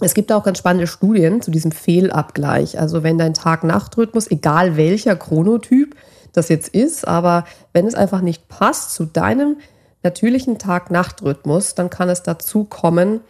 Es 0.01 0.15
gibt 0.15 0.33
auch 0.33 0.45
ganz 0.45 0.59
spannende 0.59 0.87
Studien 0.87 1.43
zu 1.43 1.51
diesem 1.51 1.73
Fehlabgleich. 1.73 2.79
Also 2.79 3.03
wenn 3.03 3.19
dein 3.19 3.35
Tag-Nacht-Rhythmus, 3.35 4.31
egal 4.31 4.77
welcher 4.77 5.15
Chronotyp 5.15 5.95
das 6.33 6.49
jetzt 6.49 6.69
ist, 6.69 7.07
aber 7.07 7.45
wenn 7.73 7.87
es 7.87 7.95
einfach 7.95 8.21
nicht 8.21 8.49
passt 8.49 8.93
zu 8.93 9.05
deinem 9.05 9.59
natürlichen 10.03 10.59
Tag-Nacht-Rhythmus, 10.59 11.75
dann 11.75 11.91
kann 11.91 12.09
es 12.09 12.23
dazu 12.23 12.65
kommen, 12.65 13.21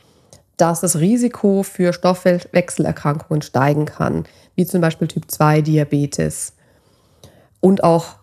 dass 0.56 0.80
das 0.80 0.98
Risiko 0.98 1.62
für 1.62 1.92
Stoffwechselerkrankungen 1.92 3.42
steigen 3.42 3.86
kann, 3.86 4.24
wie 4.54 4.66
zum 4.66 4.80
Beispiel 4.80 5.08
Typ 5.08 5.30
2 5.30 5.62
Diabetes 5.62 6.52
und 7.60 7.82
auch 7.82 8.19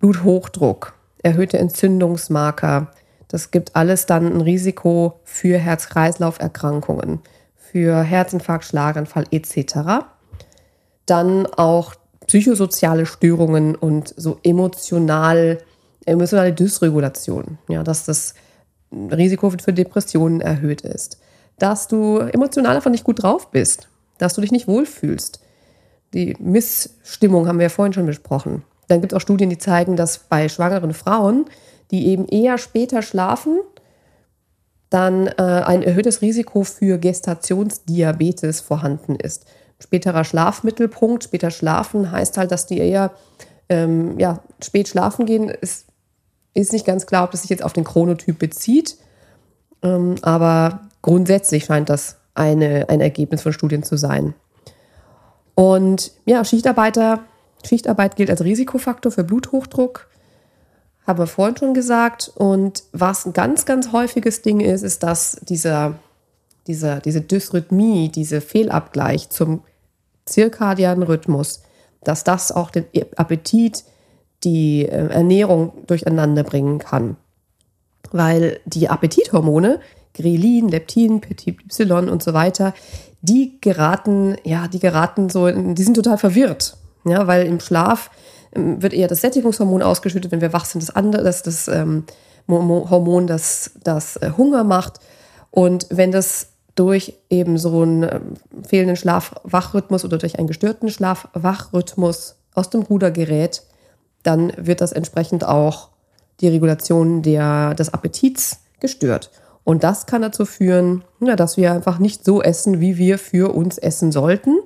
Bluthochdruck, 0.00 0.94
erhöhte 1.22 1.58
Entzündungsmarker. 1.58 2.90
Das 3.28 3.50
gibt 3.50 3.76
alles 3.76 4.06
dann 4.06 4.26
ein 4.26 4.40
Risiko 4.40 5.20
für 5.24 5.58
Herz-Kreislauf-Erkrankungen 5.58 7.20
für 7.70 8.02
Herzinfarkt, 8.02 8.64
Schlaganfall 8.64 9.24
etc. 9.30 10.06
Dann 11.06 11.46
auch 11.46 11.94
psychosoziale 12.26 13.06
Störungen 13.06 13.74
und 13.74 14.14
so 14.16 14.38
emotional, 14.42 15.58
emotionale 16.06 16.52
Dysregulation, 16.52 17.58
ja, 17.68 17.82
dass 17.82 18.04
das 18.04 18.34
Risiko 18.92 19.50
für 19.50 19.72
Depressionen 19.72 20.40
erhöht 20.40 20.82
ist, 20.82 21.18
dass 21.58 21.88
du 21.88 22.18
emotional 22.18 22.76
einfach 22.76 22.90
nicht 22.90 23.04
gut 23.04 23.22
drauf 23.22 23.50
bist, 23.50 23.88
dass 24.18 24.34
du 24.34 24.40
dich 24.40 24.52
nicht 24.52 24.68
wohlfühlst. 24.68 25.40
Die 26.14 26.36
Missstimmung 26.38 27.46
haben 27.48 27.58
wir 27.58 27.64
ja 27.64 27.70
vorhin 27.70 27.92
schon 27.92 28.06
besprochen. 28.06 28.62
Dann 28.88 29.00
gibt 29.00 29.12
es 29.12 29.16
auch 29.16 29.22
Studien, 29.22 29.50
die 29.50 29.58
zeigen, 29.58 29.96
dass 29.96 30.18
bei 30.18 30.48
schwangeren 30.48 30.94
Frauen, 30.94 31.46
die 31.90 32.08
eben 32.08 32.26
eher 32.26 32.58
später 32.58 33.02
schlafen, 33.02 33.60
dann 34.90 35.26
äh, 35.26 35.32
ein 35.42 35.82
erhöhtes 35.82 36.22
Risiko 36.22 36.64
für 36.64 36.98
Gestationsdiabetes 36.98 38.60
vorhanden 38.60 39.16
ist. 39.16 39.44
Späterer 39.78 40.24
Schlafmittelpunkt, 40.24 41.24
später 41.24 41.50
schlafen 41.50 42.10
heißt 42.10 42.36
halt, 42.38 42.50
dass 42.50 42.66
die 42.66 42.78
eher 42.78 43.12
ähm, 43.68 44.18
ja, 44.18 44.40
spät 44.62 44.88
schlafen 44.88 45.26
gehen. 45.26 45.52
Es 45.60 45.84
ist 46.54 46.72
nicht 46.72 46.86
ganz 46.86 47.06
klar, 47.06 47.24
ob 47.24 47.30
das 47.30 47.42
sich 47.42 47.50
jetzt 47.50 47.62
auf 47.62 47.74
den 47.74 47.84
Chronotyp 47.84 48.38
bezieht, 48.38 48.96
ähm, 49.82 50.16
aber 50.22 50.80
grundsätzlich 51.02 51.66
scheint 51.66 51.90
das 51.90 52.16
eine, 52.34 52.88
ein 52.88 53.00
Ergebnis 53.00 53.42
von 53.42 53.52
Studien 53.52 53.82
zu 53.82 53.96
sein. 53.96 54.34
Und 55.54 56.12
ja, 56.24 56.44
Schichtarbeiter, 56.44 57.20
Schichtarbeit 57.64 58.16
gilt 58.16 58.30
als 58.30 58.42
Risikofaktor 58.42 59.12
für 59.12 59.24
Bluthochdruck 59.24 60.08
haben 61.08 61.18
wir 61.18 61.26
vorhin 61.26 61.56
schon 61.56 61.74
gesagt. 61.74 62.30
Und 62.36 62.84
was 62.92 63.24
ein 63.24 63.32
ganz, 63.32 63.64
ganz 63.64 63.92
häufiges 63.92 64.42
Ding 64.42 64.60
ist, 64.60 64.82
ist, 64.82 65.02
dass 65.02 65.40
dieser, 65.42 65.94
dieser, 66.66 67.00
diese 67.00 67.22
Dysrhythmie, 67.22 68.10
dieser 68.10 68.42
Fehlabgleich 68.42 69.30
zum 69.30 69.62
zirkadianen 70.26 71.02
Rhythmus, 71.02 71.62
dass 72.04 72.24
das 72.24 72.52
auch 72.52 72.70
den 72.70 72.84
Appetit, 73.16 73.84
die 74.44 74.82
äh, 74.82 75.08
Ernährung 75.08 75.72
durcheinander 75.86 76.44
bringen 76.44 76.78
kann. 76.78 77.16
Weil 78.12 78.60
die 78.66 78.90
Appetithormone, 78.90 79.80
Grelin, 80.12 80.68
Leptin, 80.68 81.22
Petit 81.22 81.56
Y 81.80 82.10
und 82.10 82.22
so 82.22 82.34
weiter, 82.34 82.74
die 83.22 83.58
geraten, 83.62 84.36
ja, 84.44 84.68
die 84.68 84.78
geraten 84.78 85.30
so, 85.30 85.50
die 85.50 85.82
sind 85.82 85.94
total 85.94 86.18
verwirrt. 86.18 86.76
Ja, 87.08 87.26
weil 87.26 87.46
im 87.46 87.60
Schlaf 87.60 88.10
ähm, 88.54 88.82
wird 88.82 88.92
eher 88.92 89.08
das 89.08 89.20
Sättigungshormon 89.20 89.82
ausgeschüttet, 89.82 90.32
wenn 90.32 90.40
wir 90.40 90.52
wach 90.52 90.64
sind, 90.64 90.82
das 90.82 90.94
andere, 90.94 91.22
das, 91.24 91.42
das 91.42 91.68
ähm, 91.68 92.04
Hormon, 92.48 93.26
das, 93.26 93.72
das 93.82 94.16
äh, 94.16 94.32
Hunger 94.36 94.64
macht. 94.64 95.00
Und 95.50 95.86
wenn 95.90 96.12
das 96.12 96.48
durch 96.74 97.14
eben 97.28 97.58
so 97.58 97.82
einen 97.82 98.02
äh, 98.04 98.20
fehlenden 98.66 98.96
Schlaf-Wachrhythmus 98.96 100.04
oder 100.04 100.18
durch 100.18 100.38
einen 100.38 100.46
gestörten 100.46 100.88
Schlaf-Wachrhythmus 100.88 102.36
aus 102.54 102.70
dem 102.70 102.82
Ruder 102.82 103.10
gerät, 103.10 103.62
dann 104.22 104.52
wird 104.56 104.80
das 104.80 104.92
entsprechend 104.92 105.44
auch 105.44 105.88
die 106.40 106.48
Regulation 106.48 107.22
der, 107.22 107.74
des 107.74 107.92
Appetits 107.92 108.60
gestört. 108.80 109.30
Und 109.64 109.84
das 109.84 110.06
kann 110.06 110.22
dazu 110.22 110.46
führen, 110.46 111.04
ja, 111.20 111.36
dass 111.36 111.56
wir 111.56 111.72
einfach 111.72 111.98
nicht 111.98 112.24
so 112.24 112.40
essen, 112.42 112.80
wie 112.80 112.96
wir 112.96 113.18
für 113.18 113.54
uns 113.54 113.76
essen 113.76 114.12
sollten 114.12 114.56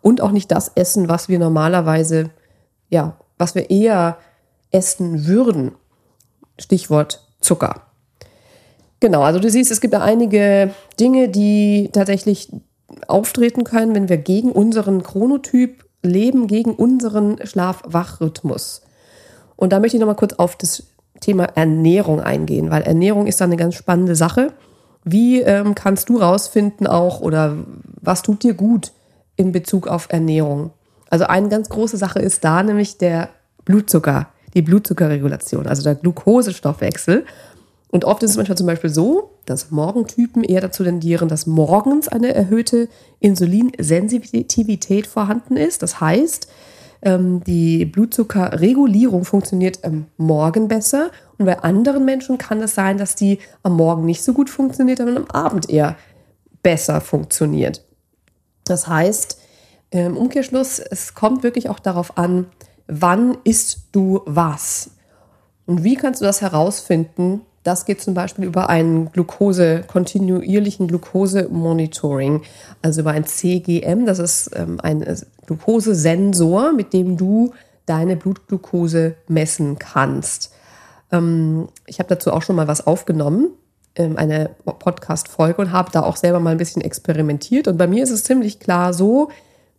und 0.00 0.20
auch 0.20 0.30
nicht 0.30 0.50
das 0.50 0.72
essen, 0.74 1.08
was 1.08 1.28
wir 1.28 1.38
normalerweise 1.38 2.30
ja, 2.88 3.16
was 3.36 3.54
wir 3.54 3.70
eher 3.70 4.18
essen 4.70 5.26
würden. 5.26 5.72
Stichwort 6.58 7.24
Zucker. 7.40 7.82
Genau, 9.00 9.22
also 9.22 9.38
du 9.38 9.48
siehst, 9.48 9.70
es 9.70 9.80
gibt 9.80 9.94
da 9.94 10.00
einige 10.00 10.74
Dinge, 10.98 11.28
die 11.28 11.90
tatsächlich 11.92 12.50
auftreten 13.06 13.62
können, 13.62 13.94
wenn 13.94 14.08
wir 14.08 14.16
gegen 14.16 14.50
unseren 14.50 15.02
Chronotyp 15.04 15.84
leben, 16.02 16.48
gegen 16.48 16.74
unseren 16.74 17.38
Schlaf-Wach-Rhythmus. 17.44 18.82
Und 19.54 19.72
da 19.72 19.78
möchte 19.78 19.96
ich 19.96 20.00
nochmal 20.00 20.16
kurz 20.16 20.34
auf 20.34 20.56
das 20.56 20.84
Thema 21.20 21.44
Ernährung 21.44 22.20
eingehen, 22.20 22.70
weil 22.70 22.82
Ernährung 22.82 23.26
ist 23.26 23.40
da 23.40 23.44
eine 23.44 23.56
ganz 23.56 23.74
spannende 23.74 24.16
Sache. 24.16 24.52
Wie 25.04 25.40
ähm, 25.42 25.74
kannst 25.74 26.08
du 26.08 26.18
rausfinden 26.18 26.86
auch 26.86 27.20
oder 27.20 27.56
was 28.00 28.22
tut 28.22 28.42
dir 28.42 28.54
gut 28.54 28.92
in 29.38 29.52
Bezug 29.52 29.88
auf 29.88 30.08
Ernährung? 30.10 30.72
Also 31.08 31.24
eine 31.24 31.48
ganz 31.48 31.70
große 31.70 31.96
Sache 31.96 32.18
ist 32.18 32.44
da 32.44 32.62
nämlich 32.62 32.98
der 32.98 33.30
Blutzucker, 33.64 34.28
die 34.54 34.60
Blutzuckerregulation, 34.60 35.66
also 35.66 35.82
der 35.82 35.94
Glukosestoffwechsel. 35.94 37.24
Und 37.90 38.04
oft 38.04 38.22
ist 38.22 38.32
es 38.32 38.36
manchmal 38.36 38.58
zum 38.58 38.66
Beispiel 38.66 38.90
so, 38.90 39.30
dass 39.46 39.70
Morgentypen 39.70 40.44
eher 40.44 40.60
dazu 40.60 40.84
tendieren, 40.84 41.28
dass 41.28 41.46
morgens 41.46 42.08
eine 42.08 42.34
erhöhte 42.34 42.88
Insulinsensitivität 43.20 45.06
vorhanden 45.06 45.56
ist. 45.56 45.82
Das 45.82 45.98
heißt, 46.00 46.48
ähm, 47.00 47.42
die 47.44 47.86
Blutzuckerregulierung 47.86 49.24
funktioniert 49.24 49.84
am 49.84 50.06
Morgen 50.18 50.68
besser. 50.68 51.10
Und 51.38 51.46
bei 51.46 51.58
anderen 51.60 52.04
Menschen 52.04 52.36
kann 52.36 52.60
es 52.60 52.74
sein, 52.74 52.98
dass 52.98 53.14
die 53.14 53.38
am 53.62 53.76
Morgen 53.76 54.04
nicht 54.04 54.22
so 54.22 54.34
gut 54.34 54.50
funktioniert, 54.50 54.98
sondern 54.98 55.16
am 55.16 55.30
Abend 55.30 55.70
eher 55.70 55.96
besser 56.62 57.00
funktioniert. 57.00 57.87
Das 58.70 58.86
heißt, 58.86 59.38
im 59.90 60.16
Umkehrschluss, 60.16 60.78
es 60.78 61.14
kommt 61.14 61.42
wirklich 61.42 61.68
auch 61.68 61.78
darauf 61.78 62.18
an, 62.18 62.46
wann 62.86 63.38
isst 63.44 63.88
du 63.92 64.20
was? 64.26 64.90
Und 65.66 65.84
wie 65.84 65.96
kannst 65.96 66.20
du 66.20 66.24
das 66.24 66.40
herausfinden? 66.40 67.42
Das 67.62 67.84
geht 67.84 68.00
zum 68.00 68.14
Beispiel 68.14 68.44
über 68.44 68.70
einen 68.70 69.12
Glucose, 69.12 69.82
kontinuierlichen 69.86 70.88
Glucose-Monitoring, 70.88 72.42
also 72.82 73.00
über 73.00 73.10
ein 73.10 73.26
CGM. 73.26 74.06
Das 74.06 74.18
ist 74.18 74.50
ähm, 74.54 74.80
ein 74.82 75.02
äh, 75.02 75.16
Glukosesensor, 75.46 76.72
mit 76.72 76.92
dem 76.92 77.16
du 77.16 77.52
deine 77.84 78.16
Blutglucose 78.16 79.16
messen 79.26 79.78
kannst. 79.78 80.52
Ähm, 81.12 81.68
ich 81.86 81.98
habe 81.98 82.08
dazu 82.08 82.32
auch 82.32 82.42
schon 82.42 82.56
mal 82.56 82.68
was 82.68 82.86
aufgenommen, 82.86 83.50
eine 83.98 84.50
Podcast-Folge 84.64 85.60
und 85.60 85.72
habe 85.72 85.90
da 85.92 86.02
auch 86.02 86.16
selber 86.16 86.40
mal 86.40 86.50
ein 86.50 86.58
bisschen 86.58 86.82
experimentiert. 86.82 87.68
Und 87.68 87.76
bei 87.76 87.86
mir 87.86 88.02
ist 88.02 88.10
es 88.10 88.24
ziemlich 88.24 88.60
klar 88.60 88.92
so, 88.92 89.30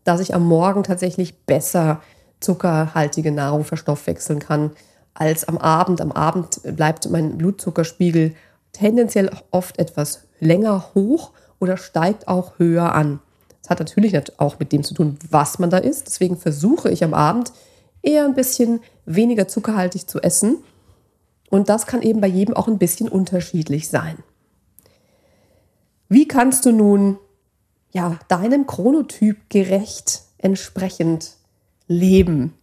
dass 0.04 0.20
ich 0.20 0.34
am 0.34 0.46
Morgen 0.46 0.84
tatsächlich 0.84 1.46
besser 1.46 2.02
zuckerhaltige 2.40 3.32
Nahrung 3.32 3.64
verstoffwechseln 3.64 4.40
kann 4.40 4.72
als 5.14 5.48
am 5.48 5.58
Abend. 5.58 6.02
Am 6.02 6.12
Abend 6.12 6.62
bleibt 6.64 7.10
mein 7.10 7.38
Blutzuckerspiegel 7.38 8.34
tendenziell 8.72 9.30
oft 9.52 9.78
etwas 9.80 10.28
länger 10.40 10.94
hoch 10.96 11.32
oder 11.60 11.78
steigt 11.78 12.28
auch 12.28 12.58
höher 12.58 12.94
an. 12.94 13.20
Das 13.62 13.70
hat 13.70 13.80
natürlich 13.80 14.18
auch 14.40 14.60
mit 14.60 14.72
dem 14.72 14.84
zu 14.84 14.94
tun, 14.94 15.18
was 15.30 15.60
man 15.60 15.70
da 15.70 15.78
isst. 15.78 16.08
Deswegen 16.08 16.38
versuche 16.38 16.90
ich 16.90 17.04
am 17.04 17.14
Abend 17.14 17.52
eher 18.02 18.26
ein 18.26 18.36
bisschen 18.36 18.80
weniger 19.06 19.48
zuckerhaltig 19.48 20.08
zu 20.08 20.22
essen. 20.22 20.58
Und 21.50 21.70
das 21.70 21.88
kann 21.88 22.02
eben 22.02 22.22
bei 22.22 22.28
jedem 22.28 22.56
auch 22.56 22.68
ein 22.68 22.78
bisschen 22.78 23.10
unterschiedlich 23.10 23.90
sein. 23.90 24.18
Wie 26.08 26.28
kannst 26.28 26.66
du 26.66 26.72
nun 26.72 27.18
ja, 27.92 28.18
deinem 28.28 28.68
Chronotyp 28.68 29.50
gerecht 29.50 30.24
entsprechend 30.38 31.32
leben. 31.88 32.54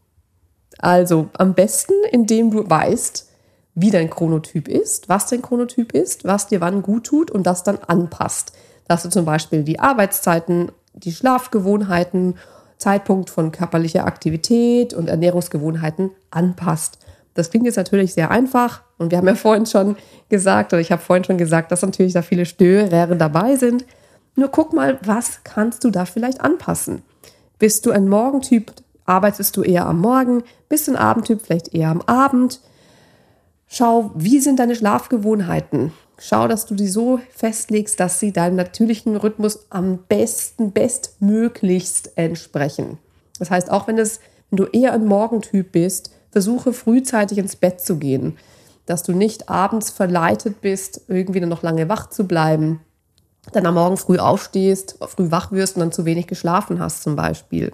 Also 0.78 1.28
am 1.36 1.54
besten, 1.54 1.94
indem 2.10 2.50
du 2.50 2.68
weißt, 2.68 3.28
wie 3.74 3.90
dein 3.90 4.08
Chronotyp 4.08 4.68
ist, 4.68 5.08
was 5.08 5.26
dein 5.26 5.42
Chronotyp 5.42 5.92
ist, 5.92 6.24
was 6.24 6.46
dir 6.46 6.60
wann 6.60 6.82
gut 6.82 7.04
tut 7.04 7.30
und 7.30 7.46
das 7.46 7.62
dann 7.62 7.78
anpasst. 7.78 8.52
Dass 8.88 9.02
du 9.02 9.10
zum 9.10 9.24
Beispiel 9.24 9.64
die 9.64 9.80
Arbeitszeiten, 9.80 10.70
die 10.94 11.12
Schlafgewohnheiten, 11.12 12.36
Zeitpunkt 12.78 13.30
von 13.30 13.52
körperlicher 13.52 14.06
Aktivität 14.06 14.94
und 14.94 15.08
Ernährungsgewohnheiten 15.08 16.10
anpasst. 16.30 16.98
Das 17.36 17.50
klingt 17.50 17.66
jetzt 17.66 17.76
natürlich 17.76 18.14
sehr 18.14 18.30
einfach 18.30 18.82
und 18.98 19.10
wir 19.10 19.18
haben 19.18 19.28
ja 19.28 19.34
vorhin 19.36 19.66
schon 19.66 19.96
gesagt, 20.28 20.72
oder 20.72 20.80
ich 20.80 20.92
habe 20.92 21.02
vorhin 21.02 21.24
schon 21.24 21.38
gesagt, 21.38 21.72
dass 21.72 21.82
natürlich 21.82 22.12
da 22.12 22.22
viele 22.22 22.46
Störer 22.46 23.06
dabei 23.14 23.56
sind. 23.56 23.84
Nur 24.34 24.48
guck 24.48 24.72
mal, 24.72 24.98
was 25.02 25.44
kannst 25.44 25.84
du 25.84 25.90
da 25.90 26.04
vielleicht 26.04 26.40
anpassen? 26.40 27.02
Bist 27.58 27.86
du 27.86 27.90
ein 27.90 28.08
Morgentyp? 28.08 28.72
Arbeitest 29.06 29.56
du 29.56 29.62
eher 29.62 29.86
am 29.86 30.00
Morgen? 30.00 30.42
Bist 30.68 30.88
du 30.88 30.92
ein 30.92 30.96
Abendtyp? 30.96 31.40
Vielleicht 31.42 31.74
eher 31.74 31.88
am 31.88 32.02
Abend? 32.02 32.60
Schau, 33.66 34.10
wie 34.14 34.40
sind 34.40 34.58
deine 34.58 34.76
Schlafgewohnheiten? 34.76 35.92
Schau, 36.18 36.48
dass 36.48 36.66
du 36.66 36.74
die 36.74 36.88
so 36.88 37.20
festlegst, 37.30 38.00
dass 38.00 38.20
sie 38.20 38.32
deinem 38.32 38.56
natürlichen 38.56 39.16
Rhythmus 39.16 39.66
am 39.70 39.98
besten, 40.08 40.72
bestmöglichst 40.72 42.16
entsprechen. 42.16 42.98
Das 43.38 43.50
heißt, 43.50 43.70
auch 43.70 43.86
wenn, 43.86 43.98
es, 43.98 44.20
wenn 44.50 44.56
du 44.56 44.64
eher 44.64 44.92
ein 44.92 45.04
Morgentyp 45.04 45.72
bist, 45.72 46.15
versuche 46.36 46.74
frühzeitig 46.74 47.38
ins 47.38 47.56
Bett 47.56 47.80
zu 47.80 47.96
gehen, 47.96 48.36
dass 48.84 49.02
du 49.02 49.12
nicht 49.12 49.48
abends 49.48 49.88
verleitet 49.88 50.60
bist, 50.60 51.00
irgendwie 51.08 51.40
noch 51.40 51.62
lange 51.62 51.88
wach 51.88 52.10
zu 52.10 52.26
bleiben, 52.26 52.80
dann 53.54 53.64
am 53.64 53.72
Morgen 53.72 53.96
früh 53.96 54.18
aufstehst, 54.18 54.98
früh 55.00 55.30
wach 55.30 55.50
wirst 55.50 55.76
und 55.76 55.80
dann 55.80 55.92
zu 55.92 56.04
wenig 56.04 56.26
geschlafen 56.26 56.78
hast 56.78 57.02
zum 57.02 57.16
Beispiel. 57.16 57.72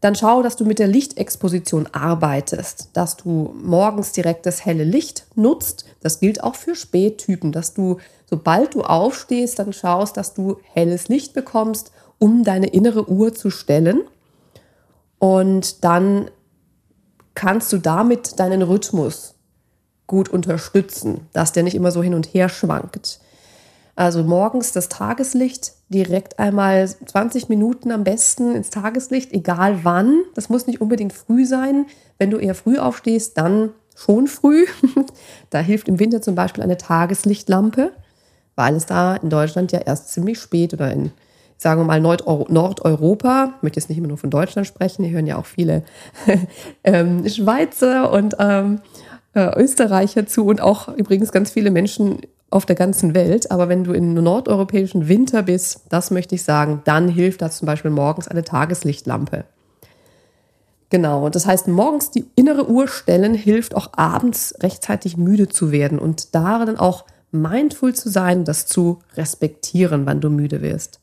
Dann 0.00 0.14
schau, 0.14 0.42
dass 0.42 0.56
du 0.56 0.64
mit 0.64 0.78
der 0.78 0.86
Lichtexposition 0.86 1.86
arbeitest, 1.92 2.88
dass 2.94 3.18
du 3.18 3.54
morgens 3.62 4.12
direkt 4.12 4.46
das 4.46 4.64
helle 4.64 4.84
Licht 4.84 5.26
nutzt. 5.34 5.84
Das 6.00 6.18
gilt 6.18 6.42
auch 6.42 6.54
für 6.54 6.74
Spättypen, 6.74 7.52
dass 7.52 7.74
du, 7.74 7.98
sobald 8.24 8.74
du 8.74 8.84
aufstehst, 8.84 9.58
dann 9.58 9.74
schaust, 9.74 10.16
dass 10.16 10.32
du 10.32 10.56
helles 10.72 11.08
Licht 11.08 11.34
bekommst, 11.34 11.92
um 12.18 12.42
deine 12.42 12.68
innere 12.68 13.10
Uhr 13.10 13.34
zu 13.34 13.50
stellen. 13.50 14.00
Und 15.18 15.84
dann 15.84 16.30
kannst 17.34 17.72
du 17.72 17.78
damit 17.78 18.38
deinen 18.38 18.62
Rhythmus 18.62 19.34
gut 20.06 20.28
unterstützen, 20.28 21.28
dass 21.32 21.52
der 21.52 21.62
nicht 21.62 21.74
immer 21.74 21.92
so 21.92 22.02
hin 22.02 22.14
und 22.14 22.26
her 22.34 22.48
schwankt. 22.48 23.20
Also 23.96 24.22
morgens 24.24 24.72
das 24.72 24.88
Tageslicht 24.88 25.72
direkt 25.88 26.38
einmal 26.38 26.88
20 26.88 27.48
Minuten 27.48 27.92
am 27.92 28.02
besten 28.02 28.54
ins 28.54 28.70
Tageslicht, 28.70 29.32
egal 29.32 29.84
wann. 29.84 30.22
Das 30.34 30.48
muss 30.48 30.66
nicht 30.66 30.80
unbedingt 30.80 31.12
früh 31.12 31.44
sein. 31.44 31.86
Wenn 32.18 32.30
du 32.30 32.38
eher 32.38 32.54
früh 32.54 32.78
aufstehst, 32.78 33.36
dann 33.36 33.70
schon 33.94 34.26
früh. 34.26 34.66
da 35.50 35.58
hilft 35.58 35.88
im 35.88 35.98
Winter 35.98 36.22
zum 36.22 36.34
Beispiel 36.34 36.64
eine 36.64 36.78
Tageslichtlampe, 36.78 37.92
weil 38.56 38.74
es 38.74 38.86
da 38.86 39.16
in 39.16 39.30
Deutschland 39.30 39.72
ja 39.72 39.80
erst 39.80 40.12
ziemlich 40.12 40.40
spät 40.40 40.72
oder 40.72 40.90
in 40.90 41.12
sagen 41.60 41.82
wir 41.82 41.84
mal 41.84 42.00
Nordeuropa, 42.00 43.52
ich 43.58 43.62
möchte 43.62 43.78
jetzt 43.78 43.90
nicht 43.90 43.98
immer 43.98 44.08
nur 44.08 44.16
von 44.16 44.30
Deutschland 44.30 44.66
sprechen, 44.66 45.04
hier 45.04 45.12
hören 45.12 45.26
ja 45.26 45.36
auch 45.36 45.44
viele 45.44 45.82
ähm, 46.84 47.28
Schweizer 47.28 48.10
und 48.10 48.34
ähm, 48.38 48.80
äh, 49.34 49.60
Österreicher 49.60 50.26
zu 50.26 50.46
und 50.46 50.62
auch 50.62 50.88
übrigens 50.88 51.32
ganz 51.32 51.50
viele 51.50 51.70
Menschen 51.70 52.22
auf 52.48 52.64
der 52.64 52.76
ganzen 52.76 53.14
Welt. 53.14 53.50
Aber 53.50 53.68
wenn 53.68 53.84
du 53.84 53.92
in 53.92 54.14
nordeuropäischen 54.14 55.06
Winter 55.06 55.42
bist, 55.42 55.82
das 55.90 56.10
möchte 56.10 56.34
ich 56.34 56.44
sagen, 56.44 56.80
dann 56.84 57.08
hilft 57.08 57.42
das 57.42 57.58
zum 57.58 57.66
Beispiel 57.66 57.90
morgens 57.90 58.26
eine 58.26 58.42
Tageslichtlampe. 58.42 59.44
Genau, 60.88 61.28
das 61.28 61.44
heißt, 61.44 61.68
morgens 61.68 62.10
die 62.10 62.24
innere 62.36 62.70
Uhr 62.70 62.88
stellen 62.88 63.34
hilft 63.34 63.76
auch 63.76 63.90
abends 63.92 64.54
rechtzeitig 64.60 65.18
müde 65.18 65.50
zu 65.50 65.72
werden 65.72 65.98
und 65.98 66.34
darin 66.34 66.78
auch 66.78 67.04
mindful 67.32 67.94
zu 67.94 68.08
sein, 68.08 68.46
das 68.46 68.64
zu 68.64 69.00
respektieren, 69.14 70.06
wann 70.06 70.22
du 70.22 70.30
müde 70.30 70.62
wirst. 70.62 71.00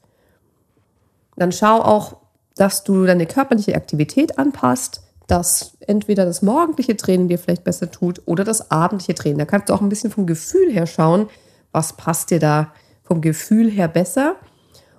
Dann 1.38 1.52
schau 1.52 1.82
auch, 1.82 2.18
dass 2.56 2.84
du 2.84 3.06
deine 3.06 3.26
körperliche 3.26 3.76
Aktivität 3.76 4.38
anpasst, 4.38 5.02
dass 5.28 5.78
entweder 5.82 6.26
das 6.26 6.42
morgendliche 6.42 6.98
Training 6.98 7.28
dir 7.28 7.38
vielleicht 7.38 7.64
besser 7.64 7.92
tut 7.92 8.22
oder 8.26 8.44
das 8.44 8.72
abendliche 8.72 9.14
Training. 9.14 9.38
Da 9.38 9.46
kannst 9.46 9.70
du 9.70 9.74
auch 9.74 9.82
ein 9.82 9.90
bisschen 9.90 10.12
vom 10.12 10.26
Gefühl 10.26 10.72
her 10.72 10.88
schauen, 10.88 11.30
was 11.72 11.94
passt 11.94 12.32
dir 12.32 12.40
da 12.40 12.74
vom 13.04 13.22
Gefühl 13.22 13.70
her 13.70 13.88
besser 13.88 14.36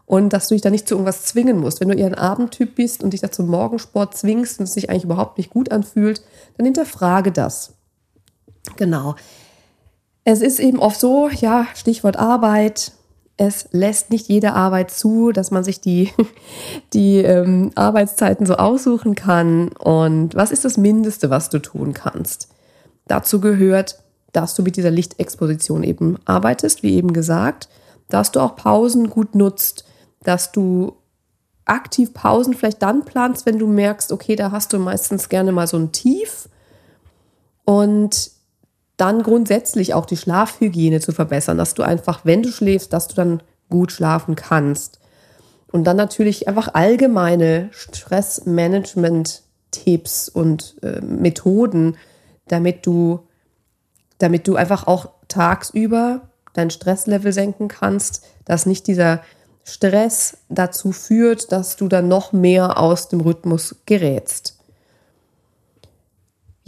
und 0.06 0.32
dass 0.32 0.48
du 0.48 0.54
dich 0.54 0.62
da 0.62 0.70
nicht 0.70 0.88
zu 0.88 0.94
irgendwas 0.94 1.24
zwingen 1.24 1.58
musst. 1.58 1.80
Wenn 1.80 1.88
du 1.88 1.94
eher 1.94 2.06
ein 2.06 2.14
Abendtyp 2.14 2.74
bist 2.74 3.02
und 3.02 3.12
dich 3.12 3.20
da 3.20 3.30
zum 3.30 3.48
Morgensport 3.48 4.16
zwingst 4.16 4.58
und 4.58 4.64
es 4.64 4.74
sich 4.74 4.90
eigentlich 4.90 5.04
überhaupt 5.04 5.38
nicht 5.38 5.50
gut 5.50 5.72
anfühlt, 5.72 6.22
dann 6.56 6.66
hinterfrage 6.66 7.32
das. 7.32 7.74
Genau. 8.76 9.16
Es 10.24 10.42
ist 10.42 10.60
eben 10.60 10.78
oft 10.78 11.00
so, 11.00 11.28
ja, 11.28 11.66
Stichwort 11.74 12.18
Arbeit, 12.18 12.92
es 13.38 13.68
lässt 13.70 14.10
nicht 14.10 14.28
jede 14.28 14.52
Arbeit 14.52 14.90
zu, 14.90 15.30
dass 15.30 15.50
man 15.50 15.64
sich 15.64 15.80
die, 15.80 16.12
die 16.92 17.18
ähm, 17.18 17.70
Arbeitszeiten 17.76 18.44
so 18.44 18.56
aussuchen 18.56 19.14
kann. 19.14 19.68
Und 19.68 20.34
was 20.34 20.50
ist 20.50 20.64
das 20.64 20.76
Mindeste, 20.76 21.30
was 21.30 21.48
du 21.48 21.60
tun 21.60 21.94
kannst? 21.94 22.48
Dazu 23.06 23.40
gehört, 23.40 24.02
dass 24.32 24.54
du 24.54 24.62
mit 24.62 24.76
dieser 24.76 24.90
Lichtexposition 24.90 25.84
eben 25.84 26.18
arbeitest, 26.26 26.82
wie 26.82 26.94
eben 26.94 27.12
gesagt, 27.12 27.68
dass 28.08 28.32
du 28.32 28.40
auch 28.40 28.56
Pausen 28.56 29.08
gut 29.08 29.34
nutzt, 29.34 29.84
dass 30.22 30.52
du 30.52 30.96
aktiv 31.64 32.12
Pausen 32.12 32.54
vielleicht 32.54 32.82
dann 32.82 33.04
planst, 33.04 33.46
wenn 33.46 33.58
du 33.58 33.66
merkst, 33.66 34.10
okay, 34.10 34.34
da 34.34 34.50
hast 34.50 34.72
du 34.72 34.78
meistens 34.78 35.28
gerne 35.28 35.52
mal 35.52 35.66
so 35.66 35.76
ein 35.76 35.92
Tief. 35.92 36.48
Und 37.64 38.32
dann 38.98 39.22
grundsätzlich 39.22 39.94
auch 39.94 40.04
die 40.04 40.18
Schlafhygiene 40.18 41.00
zu 41.00 41.12
verbessern, 41.12 41.56
dass 41.56 41.72
du 41.74 41.82
einfach, 41.82 42.20
wenn 42.24 42.42
du 42.42 42.50
schläfst, 42.50 42.92
dass 42.92 43.08
du 43.08 43.14
dann 43.14 43.42
gut 43.70 43.92
schlafen 43.92 44.34
kannst. 44.34 44.98
Und 45.70 45.84
dann 45.84 45.96
natürlich 45.96 46.46
einfach 46.48 46.74
allgemeine 46.74 47.68
Stressmanagement-Tipps 47.70 50.28
und 50.28 50.76
äh, 50.82 51.00
Methoden, 51.00 51.96
damit 52.48 52.84
du, 52.86 53.20
damit 54.18 54.46
du 54.48 54.56
einfach 54.56 54.86
auch 54.86 55.08
tagsüber 55.28 56.28
dein 56.54 56.70
Stresslevel 56.70 57.32
senken 57.32 57.68
kannst, 57.68 58.24
dass 58.44 58.66
nicht 58.66 58.88
dieser 58.88 59.22
Stress 59.62 60.38
dazu 60.48 60.92
führt, 60.92 61.52
dass 61.52 61.76
du 61.76 61.88
dann 61.88 62.08
noch 62.08 62.32
mehr 62.32 62.78
aus 62.78 63.08
dem 63.08 63.20
Rhythmus 63.20 63.76
gerätst 63.86 64.57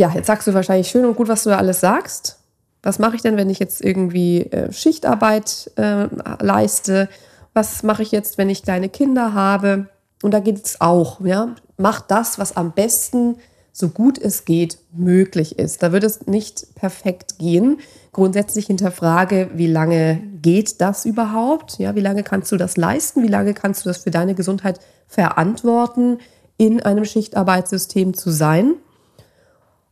ja, 0.01 0.11
jetzt 0.15 0.29
sagst 0.29 0.49
du 0.49 0.55
wahrscheinlich 0.55 0.89
schön 0.89 1.05
und 1.05 1.15
gut, 1.15 1.29
was 1.29 1.43
du 1.43 1.51
da 1.51 1.59
alles 1.59 1.81
sagst. 1.81 2.39
Was 2.83 2.99
mache 2.99 3.17
ich 3.17 3.23
denn, 3.23 3.37
wenn 3.37 3.51
ich 3.51 3.59
jetzt 3.59 3.85
irgendwie 3.85 4.45
äh, 4.45 4.73
Schichtarbeit 4.73 5.71
äh, 5.77 6.07
leiste? 6.43 7.11
Was 7.53 7.83
mache 7.83 8.03
ich 8.03 8.11
jetzt, 8.11 8.39
wenn 8.39 8.49
ich 8.49 8.63
kleine 8.63 8.89
Kinder 8.89 9.35
habe? 9.35 9.91
Und 10.23 10.33
da 10.33 10.41
geht 10.41 10.65
es 10.65 10.81
auch, 10.81 11.21
ja. 11.21 11.55
Mach 11.77 12.01
das, 12.01 12.39
was 12.39 12.57
am 12.57 12.73
besten, 12.73 13.37
so 13.73 13.91
gut 13.91 14.17
es 14.17 14.47
geht, 14.47 14.79
möglich 14.95 15.59
ist. 15.59 15.83
Da 15.83 15.93
wird 15.93 16.05
es 16.05 16.27
nicht 16.27 16.75
perfekt 16.77 17.39
gehen. 17.39 17.79
Grundsätzlich 18.13 18.69
hinterfrage, 18.69 19.51
wie 19.53 19.67
lange 19.67 20.23
geht 20.41 20.81
das 20.81 21.05
überhaupt? 21.05 21.79
Ja, 21.79 21.95
wie 21.95 22.01
lange 22.01 22.23
kannst 22.23 22.51
du 22.53 22.57
das 22.57 22.79
leisten? 22.79 23.23
Wie 23.23 23.29
lange 23.29 23.53
kannst 23.53 23.85
du 23.85 23.91
das 23.91 23.99
für 23.99 24.11
deine 24.11 24.35
Gesundheit 24.35 24.81
verantworten, 25.09 26.21
in 26.57 26.81
einem 26.81 27.05
Schichtarbeitssystem 27.05 28.15
zu 28.15 28.31
sein? 28.31 28.77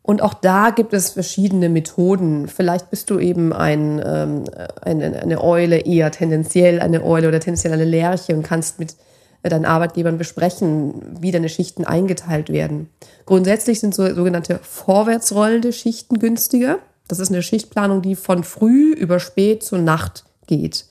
Und 0.09 0.23
auch 0.23 0.33
da 0.33 0.71
gibt 0.71 0.95
es 0.95 1.11
verschiedene 1.11 1.69
Methoden. 1.69 2.49
Vielleicht 2.49 2.89
bist 2.89 3.11
du 3.11 3.19
eben 3.19 3.53
ein, 3.53 4.03
ähm, 4.03 4.45
eine, 4.81 5.21
eine 5.21 5.45
Eule, 5.45 5.81
eher 5.81 6.11
tendenziell 6.11 6.81
eine 6.81 7.05
Eule 7.05 7.29
oder 7.29 7.41
tendenziell 7.41 7.75
eine 7.75 7.85
Lerche 7.85 8.35
und 8.35 8.43
kannst 8.43 8.79
mit 8.79 8.97
deinen 9.43 9.67
Arbeitgebern 9.67 10.17
besprechen, 10.17 11.19
wie 11.21 11.31
deine 11.31 11.51
Schichten 11.51 11.85
eingeteilt 11.85 12.49
werden. 12.49 12.89
Grundsätzlich 13.27 13.81
sind 13.81 13.95
so 13.95 14.15
sogenannte 14.15 14.61
vorwärtsrollende 14.63 15.75
Schichten 15.75 16.19
günstiger. 16.19 16.79
Das 17.07 17.19
ist 17.19 17.31
eine 17.31 17.43
Schichtplanung, 17.43 18.01
die 18.01 18.17
von 18.17 18.45
früh 18.45 18.95
über 18.95 19.21
spät 19.21 19.63
zur 19.63 19.81
Nacht 19.81 20.25
geht. 20.47 20.87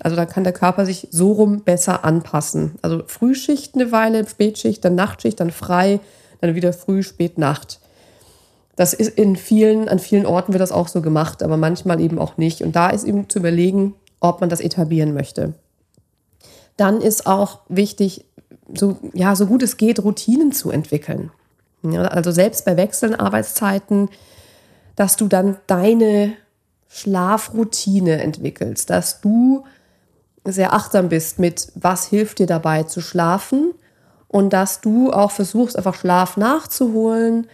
Also 0.00 0.16
da 0.16 0.26
kann 0.26 0.42
der 0.42 0.52
Körper 0.52 0.84
sich 0.84 1.06
so 1.12 1.30
rum 1.30 1.62
besser 1.62 2.04
anpassen. 2.04 2.72
Also 2.82 3.04
Frühschicht 3.06 3.76
eine 3.76 3.92
Weile, 3.92 4.28
Spätschicht, 4.28 4.84
dann 4.84 4.96
Nachtschicht, 4.96 5.38
dann 5.38 5.52
frei, 5.52 6.00
dann 6.40 6.56
wieder 6.56 6.72
Früh, 6.72 7.04
Spät, 7.04 7.38
Nacht. 7.38 7.78
Das 8.78 8.92
ist 8.92 9.18
in 9.18 9.34
vielen, 9.34 9.88
an 9.88 9.98
vielen 9.98 10.24
Orten 10.24 10.52
wird 10.52 10.62
das 10.62 10.70
auch 10.70 10.86
so 10.86 11.02
gemacht, 11.02 11.42
aber 11.42 11.56
manchmal 11.56 12.00
eben 12.00 12.20
auch 12.20 12.36
nicht. 12.36 12.62
Und 12.62 12.76
da 12.76 12.90
ist 12.90 13.02
eben 13.02 13.28
zu 13.28 13.40
überlegen, 13.40 13.96
ob 14.20 14.40
man 14.40 14.48
das 14.48 14.60
etablieren 14.60 15.14
möchte. 15.14 15.54
Dann 16.76 17.00
ist 17.00 17.26
auch 17.26 17.58
wichtig, 17.68 18.24
so, 18.72 18.96
ja, 19.14 19.34
so 19.34 19.46
gut 19.46 19.64
es 19.64 19.78
geht, 19.78 20.04
Routinen 20.04 20.52
zu 20.52 20.70
entwickeln. 20.70 21.32
Ja, 21.82 22.02
also 22.02 22.30
selbst 22.30 22.64
bei 22.66 22.76
wechselnden 22.76 23.18
Arbeitszeiten, 23.18 24.10
dass 24.94 25.16
du 25.16 25.26
dann 25.26 25.56
deine 25.66 26.34
Schlafroutine 26.86 28.22
entwickelst, 28.22 28.90
dass 28.90 29.20
du 29.20 29.64
sehr 30.44 30.72
achtsam 30.72 31.08
bist 31.08 31.40
mit, 31.40 31.72
was 31.74 32.06
hilft 32.06 32.38
dir 32.38 32.46
dabei 32.46 32.84
zu 32.84 33.00
schlafen 33.00 33.74
und 34.28 34.52
dass 34.52 34.80
du 34.80 35.12
auch 35.12 35.32
versuchst, 35.32 35.76
einfach 35.76 35.96
Schlaf 35.96 36.36
nachzuholen, 36.36 37.48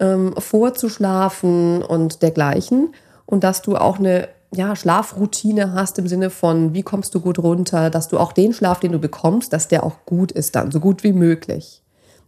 ähm, 0.00 0.34
vorzuschlafen 0.36 1.82
und 1.82 2.22
dergleichen. 2.22 2.94
Und 3.26 3.44
dass 3.44 3.62
du 3.62 3.76
auch 3.76 3.98
eine 3.98 4.28
ja, 4.52 4.74
Schlafroutine 4.74 5.72
hast 5.74 5.98
im 5.98 6.08
Sinne 6.08 6.30
von, 6.30 6.74
wie 6.74 6.82
kommst 6.82 7.14
du 7.14 7.20
gut 7.20 7.38
runter, 7.38 7.90
dass 7.90 8.08
du 8.08 8.18
auch 8.18 8.32
den 8.32 8.52
Schlaf, 8.52 8.80
den 8.80 8.92
du 8.92 8.98
bekommst, 8.98 9.52
dass 9.52 9.68
der 9.68 9.84
auch 9.84 10.04
gut 10.06 10.32
ist 10.32 10.56
dann, 10.56 10.72
so 10.72 10.80
gut 10.80 11.04
wie 11.04 11.12
möglich. 11.12 11.82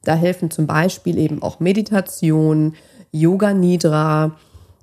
Da 0.04 0.14
helfen 0.14 0.50
zum 0.50 0.66
Beispiel 0.66 1.18
eben 1.18 1.42
auch 1.42 1.58
Meditation, 1.58 2.74
Yoga 3.10 3.52
Nidra, 3.52 4.32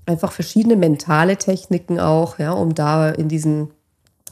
einfach 0.06 0.32
verschiedene 0.32 0.76
mentale 0.76 1.38
Techniken 1.38 2.00
auch, 2.00 2.40
ja, 2.40 2.52
um 2.52 2.76
da 2.76 3.10
in 3.10 3.30
diesen 3.30 3.70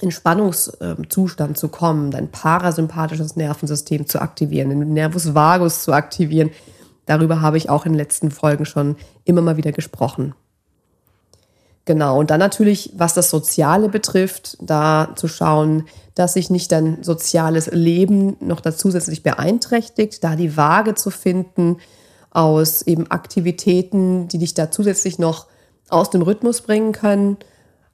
Entspannungszustand 0.02 1.58
zu 1.58 1.70
kommen, 1.70 2.12
dein 2.12 2.30
parasympathisches 2.30 3.36
Nervensystem 3.36 4.06
zu 4.06 4.22
aktivieren, 4.22 4.70
den 4.70 4.94
Nervus 4.94 5.34
vagus 5.34 5.84
zu 5.84 5.94
aktivieren. 5.94 6.52
Darüber 7.08 7.42
habe 7.42 7.58
ich 7.58 7.70
auch 7.70 7.86
in 7.86 7.94
den 7.94 7.98
letzten 7.98 8.30
Folgen 8.30 8.66
schon 8.66 8.98
immer 9.26 9.42
mal 9.42 9.58
wieder 9.58 9.72
gesprochen. 9.72 10.36
Genau, 11.86 12.20
und 12.20 12.30
dann 12.32 12.40
natürlich, 12.42 12.92
was 12.98 13.14
das 13.14 13.30
Soziale 13.30 13.88
betrifft, 13.88 14.58
da 14.60 15.14
zu 15.16 15.30
schauen, 15.30 15.86
dass 16.16 16.34
sich 16.34 16.50
nicht 16.50 16.72
dein 16.74 17.02
soziales 17.02 17.68
Leben 17.72 18.36
noch 18.42 18.60
da 18.60 18.76
zusätzlich 18.76 19.24
beeinträchtigt, 19.24 20.22
da 20.22 20.36
die 20.36 20.58
Waage 20.58 20.96
zu 20.96 21.10
finden 21.10 21.78
aus 22.30 22.82
eben 22.82 23.10
Aktivitäten, 23.10 24.28
die 24.28 24.38
dich 24.38 24.54
da 24.54 24.70
zusätzlich 24.70 25.18
noch 25.18 25.48
aus 25.88 26.10
dem 26.10 26.22
Rhythmus 26.22 26.60
bringen 26.60 26.92
können 26.92 27.38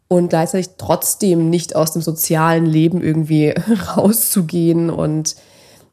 und 0.07 0.29
gleichzeitig 0.29 0.71
trotzdem 0.79 1.51
nicht 1.51 1.75
aus 1.75 1.93
dem 1.93 2.01
sozialen 2.01 2.65
Leben 2.65 2.99
irgendwie 2.99 3.53
rauszugehen 3.95 4.89
und 4.89 5.35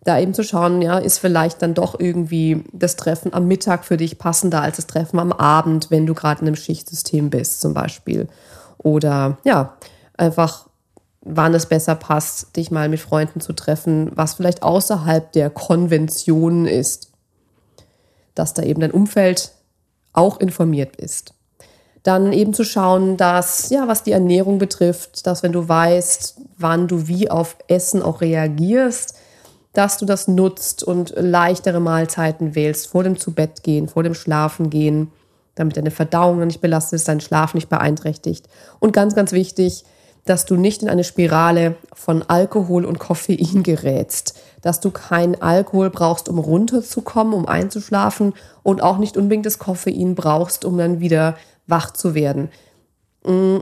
da 0.02 0.18
eben 0.18 0.32
zu 0.32 0.42
schauen, 0.42 0.80
ja, 0.80 0.98
ist 0.98 1.18
vielleicht 1.18 1.60
dann 1.62 1.74
doch 1.74 1.98
irgendwie 1.98 2.64
das 2.72 2.96
Treffen 2.96 3.34
am 3.34 3.46
Mittag 3.46 3.84
für 3.84 3.96
dich 3.96 4.18
passender 4.18 4.62
als 4.62 4.76
das 4.76 4.86
Treffen 4.86 5.18
am 5.18 5.32
Abend, 5.32 5.90
wenn 5.90 6.06
du 6.06 6.14
gerade 6.14 6.40
in 6.40 6.46
einem 6.46 6.56
Schichtsystem 6.56 7.28
bist 7.28 7.60
zum 7.60 7.74
Beispiel. 7.74 8.28
Oder 8.78 9.36
ja, 9.44 9.76
einfach, 10.16 10.68
wann 11.20 11.52
es 11.52 11.66
besser 11.66 11.94
passt, 11.94 12.56
dich 12.56 12.70
mal 12.70 12.88
mit 12.88 13.00
Freunden 13.00 13.40
zu 13.40 13.52
treffen, 13.52 14.10
was 14.14 14.34
vielleicht 14.34 14.62
außerhalb 14.62 15.32
der 15.32 15.50
Konvention 15.50 16.66
ist. 16.66 17.10
Dass 18.34 18.54
da 18.54 18.62
eben 18.62 18.80
dein 18.80 18.92
Umfeld 18.92 19.52
auch 20.14 20.40
informiert 20.40 20.96
ist. 20.96 21.34
Dann 22.02 22.32
eben 22.32 22.54
zu 22.54 22.64
schauen, 22.64 23.18
dass, 23.18 23.68
ja, 23.68 23.86
was 23.86 24.02
die 24.02 24.12
Ernährung 24.12 24.58
betrifft, 24.58 25.26
dass 25.26 25.42
wenn 25.42 25.52
du 25.52 25.68
weißt, 25.68 26.40
wann 26.56 26.88
du 26.88 27.06
wie 27.06 27.30
auf 27.30 27.56
Essen 27.68 28.02
auch 28.02 28.22
reagierst, 28.22 29.19
dass 29.72 29.98
du 29.98 30.04
das 30.04 30.28
nutzt 30.28 30.82
und 30.82 31.14
leichtere 31.16 31.80
Mahlzeiten 31.80 32.54
wählst 32.54 32.88
vor 32.88 33.04
dem 33.04 33.18
Zubettgehen, 33.18 33.88
vor 33.88 34.02
dem 34.02 34.14
Schlafengehen, 34.14 35.12
damit 35.54 35.76
deine 35.76 35.90
Verdauung 35.90 36.44
nicht 36.46 36.60
belastet 36.60 36.98
ist, 36.98 37.08
dein 37.08 37.20
Schlaf 37.20 37.54
nicht 37.54 37.68
beeinträchtigt. 37.68 38.48
Und 38.80 38.92
ganz, 38.92 39.14
ganz 39.14 39.32
wichtig, 39.32 39.84
dass 40.24 40.44
du 40.44 40.56
nicht 40.56 40.82
in 40.82 40.88
eine 40.88 41.04
Spirale 41.04 41.76
von 41.92 42.22
Alkohol 42.22 42.84
und 42.84 42.98
Koffein 42.98 43.62
gerätst, 43.62 44.38
dass 44.62 44.80
du 44.80 44.90
keinen 44.90 45.40
Alkohol 45.40 45.90
brauchst, 45.90 46.28
um 46.28 46.38
runterzukommen, 46.38 47.34
um 47.34 47.46
einzuschlafen 47.46 48.34
und 48.62 48.82
auch 48.82 48.98
nicht 48.98 49.16
unbedingt 49.16 49.46
das 49.46 49.58
Koffein 49.58 50.14
brauchst, 50.14 50.64
um 50.64 50.76
dann 50.76 51.00
wieder 51.00 51.36
wach 51.66 51.92
zu 51.92 52.14
werden. 52.14 52.50
Mm, 53.24 53.58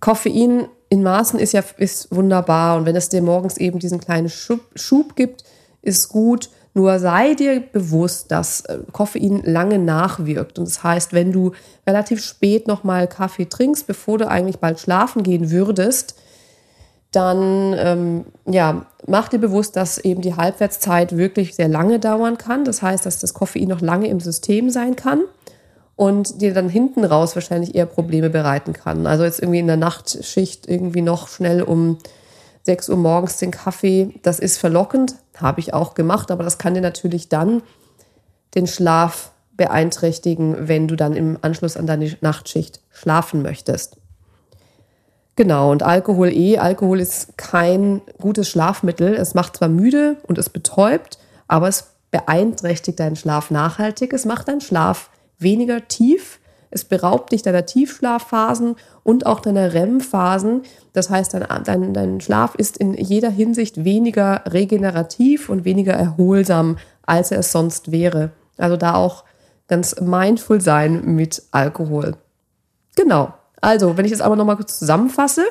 Koffein 0.00 0.68
in 0.88 1.02
Maßen 1.02 1.38
ist 1.38 1.52
ja 1.52 1.62
ist 1.76 2.14
wunderbar 2.14 2.76
und 2.76 2.86
wenn 2.86 2.96
es 2.96 3.08
dir 3.08 3.22
morgens 3.22 3.56
eben 3.56 3.78
diesen 3.78 4.00
kleinen 4.00 4.28
Schub, 4.28 4.60
Schub 4.74 5.16
gibt, 5.16 5.44
ist 5.82 6.08
gut. 6.08 6.50
Nur 6.74 6.98
sei 6.98 7.34
dir 7.34 7.60
bewusst, 7.60 8.30
dass 8.30 8.60
äh, 8.62 8.78
Koffein 8.92 9.42
lange 9.44 9.78
nachwirkt. 9.78 10.58
Und 10.58 10.68
das 10.68 10.82
heißt, 10.82 11.12
wenn 11.12 11.32
du 11.32 11.52
relativ 11.86 12.22
spät 12.22 12.68
nochmal 12.68 13.08
Kaffee 13.08 13.46
trinkst, 13.46 13.86
bevor 13.86 14.18
du 14.18 14.28
eigentlich 14.28 14.58
bald 14.58 14.78
schlafen 14.78 15.22
gehen 15.22 15.50
würdest, 15.50 16.14
dann 17.10 17.74
ähm, 17.78 18.26
ja, 18.46 18.86
mach 19.06 19.28
dir 19.28 19.38
bewusst, 19.38 19.76
dass 19.76 19.98
eben 19.98 20.20
die 20.20 20.36
Halbwertszeit 20.36 21.16
wirklich 21.16 21.54
sehr 21.54 21.68
lange 21.68 21.98
dauern 21.98 22.38
kann. 22.38 22.64
Das 22.64 22.82
heißt, 22.82 23.04
dass 23.04 23.18
das 23.18 23.34
Koffein 23.34 23.68
noch 23.68 23.80
lange 23.80 24.08
im 24.08 24.20
System 24.20 24.70
sein 24.70 24.94
kann 24.94 25.22
und 25.98 26.40
dir 26.40 26.54
dann 26.54 26.68
hinten 26.68 27.04
raus 27.04 27.34
wahrscheinlich 27.34 27.74
eher 27.74 27.84
Probleme 27.84 28.30
bereiten 28.30 28.72
kann. 28.72 29.08
Also 29.08 29.24
jetzt 29.24 29.40
irgendwie 29.40 29.58
in 29.58 29.66
der 29.66 29.76
Nachtschicht 29.76 30.68
irgendwie 30.68 31.02
noch 31.02 31.26
schnell 31.26 31.60
um 31.60 31.98
6 32.62 32.90
Uhr 32.90 32.96
morgens 32.96 33.38
den 33.38 33.50
Kaffee, 33.50 34.14
das 34.22 34.38
ist 34.38 34.58
verlockend, 34.58 35.16
habe 35.36 35.58
ich 35.58 35.74
auch 35.74 35.94
gemacht, 35.94 36.30
aber 36.30 36.44
das 36.44 36.56
kann 36.56 36.74
dir 36.74 36.82
natürlich 36.82 37.28
dann 37.28 37.62
den 38.54 38.68
Schlaf 38.68 39.32
beeinträchtigen, 39.56 40.68
wenn 40.68 40.86
du 40.86 40.94
dann 40.94 41.14
im 41.14 41.36
Anschluss 41.42 41.76
an 41.76 41.88
deine 41.88 42.16
Nachtschicht 42.20 42.80
schlafen 42.92 43.42
möchtest. 43.42 43.96
Genau, 45.34 45.72
und 45.72 45.82
Alkohol 45.82 46.28
eh, 46.32 46.58
Alkohol 46.58 47.00
ist 47.00 47.36
kein 47.36 48.02
gutes 48.20 48.48
Schlafmittel. 48.48 49.16
Es 49.16 49.34
macht 49.34 49.56
zwar 49.56 49.68
müde 49.68 50.16
und 50.28 50.38
es 50.38 50.48
betäubt, 50.48 51.18
aber 51.48 51.66
es 51.66 51.94
beeinträchtigt 52.12 53.00
deinen 53.00 53.16
Schlaf 53.16 53.50
nachhaltig. 53.50 54.12
Es 54.12 54.24
macht 54.24 54.46
deinen 54.46 54.60
Schlaf 54.60 55.10
weniger 55.38 55.88
tief. 55.88 56.40
Es 56.70 56.84
beraubt 56.84 57.32
dich 57.32 57.42
deiner 57.42 57.64
Tiefschlafphasen 57.64 58.76
und 59.02 59.24
auch 59.24 59.40
deiner 59.40 59.72
REM-Phasen. 59.72 60.62
Das 60.92 61.08
heißt, 61.08 61.32
dein, 61.32 61.46
dein, 61.64 61.94
dein 61.94 62.20
Schlaf 62.20 62.54
ist 62.54 62.76
in 62.76 62.94
jeder 62.94 63.30
Hinsicht 63.30 63.84
weniger 63.84 64.42
regenerativ 64.46 65.48
und 65.48 65.64
weniger 65.64 65.94
erholsam, 65.94 66.76
als 67.06 67.30
er 67.30 67.38
es 67.38 67.52
sonst 67.52 67.90
wäre. 67.90 68.32
Also 68.58 68.76
da 68.76 68.94
auch 68.94 69.24
ganz 69.66 69.98
mindful 70.00 70.60
sein 70.60 71.14
mit 71.14 71.42
Alkohol. 71.52 72.16
Genau. 72.96 73.32
Also, 73.60 73.96
wenn 73.96 74.04
ich 74.04 74.12
das 74.12 74.20
aber 74.20 74.36
nochmal 74.36 74.56
kurz 74.56 74.78
zusammenfasse. 74.78 75.44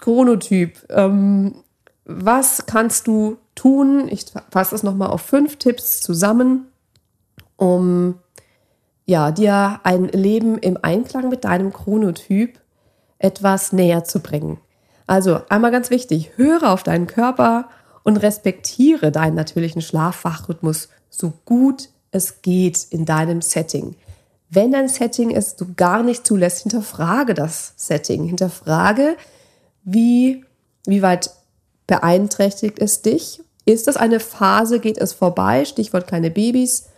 Chronotyp. 0.00 0.78
Ähm, 0.90 1.54
was 2.04 2.66
kannst 2.66 3.06
du 3.06 3.38
tun? 3.54 4.08
Ich 4.08 4.26
fasse 4.50 4.72
das 4.72 4.82
nochmal 4.82 5.10
auf 5.10 5.22
fünf 5.22 5.56
Tipps 5.56 6.00
zusammen, 6.00 6.66
um 7.56 8.16
ja, 9.10 9.32
dir 9.32 9.80
ein 9.82 10.04
Leben 10.06 10.56
im 10.56 10.78
Einklang 10.80 11.28
mit 11.28 11.44
deinem 11.44 11.72
Chronotyp 11.72 12.60
etwas 13.18 13.72
näher 13.72 14.04
zu 14.04 14.20
bringen. 14.20 14.58
Also 15.06 15.40
einmal 15.48 15.72
ganz 15.72 15.90
wichtig, 15.90 16.30
höre 16.36 16.72
auf 16.72 16.84
deinen 16.84 17.08
Körper 17.08 17.68
und 18.04 18.16
respektiere 18.18 19.10
deinen 19.10 19.34
natürlichen 19.34 19.82
Schlaffachrhythmus 19.82 20.88
so 21.10 21.32
gut 21.44 21.88
es 22.12 22.40
geht 22.42 22.86
in 22.90 23.04
deinem 23.04 23.42
Setting. 23.42 23.96
Wenn 24.48 24.72
dein 24.72 24.88
Setting 24.88 25.32
es 25.32 25.56
du 25.56 25.74
gar 25.74 26.04
nicht 26.04 26.24
zulässt, 26.24 26.62
hinterfrage 26.62 27.34
das 27.34 27.74
Setting. 27.76 28.24
Hinterfrage, 28.24 29.16
wie, 29.82 30.44
wie 30.86 31.02
weit 31.02 31.30
beeinträchtigt 31.88 32.78
es 32.78 33.02
dich? 33.02 33.42
Ist 33.64 33.88
das 33.88 33.96
eine 33.96 34.20
Phase? 34.20 34.78
Geht 34.78 34.98
es 34.98 35.12
vorbei? 35.12 35.64
Stichwort 35.64 36.06
kleine 36.06 36.30
Babys. 36.30 36.89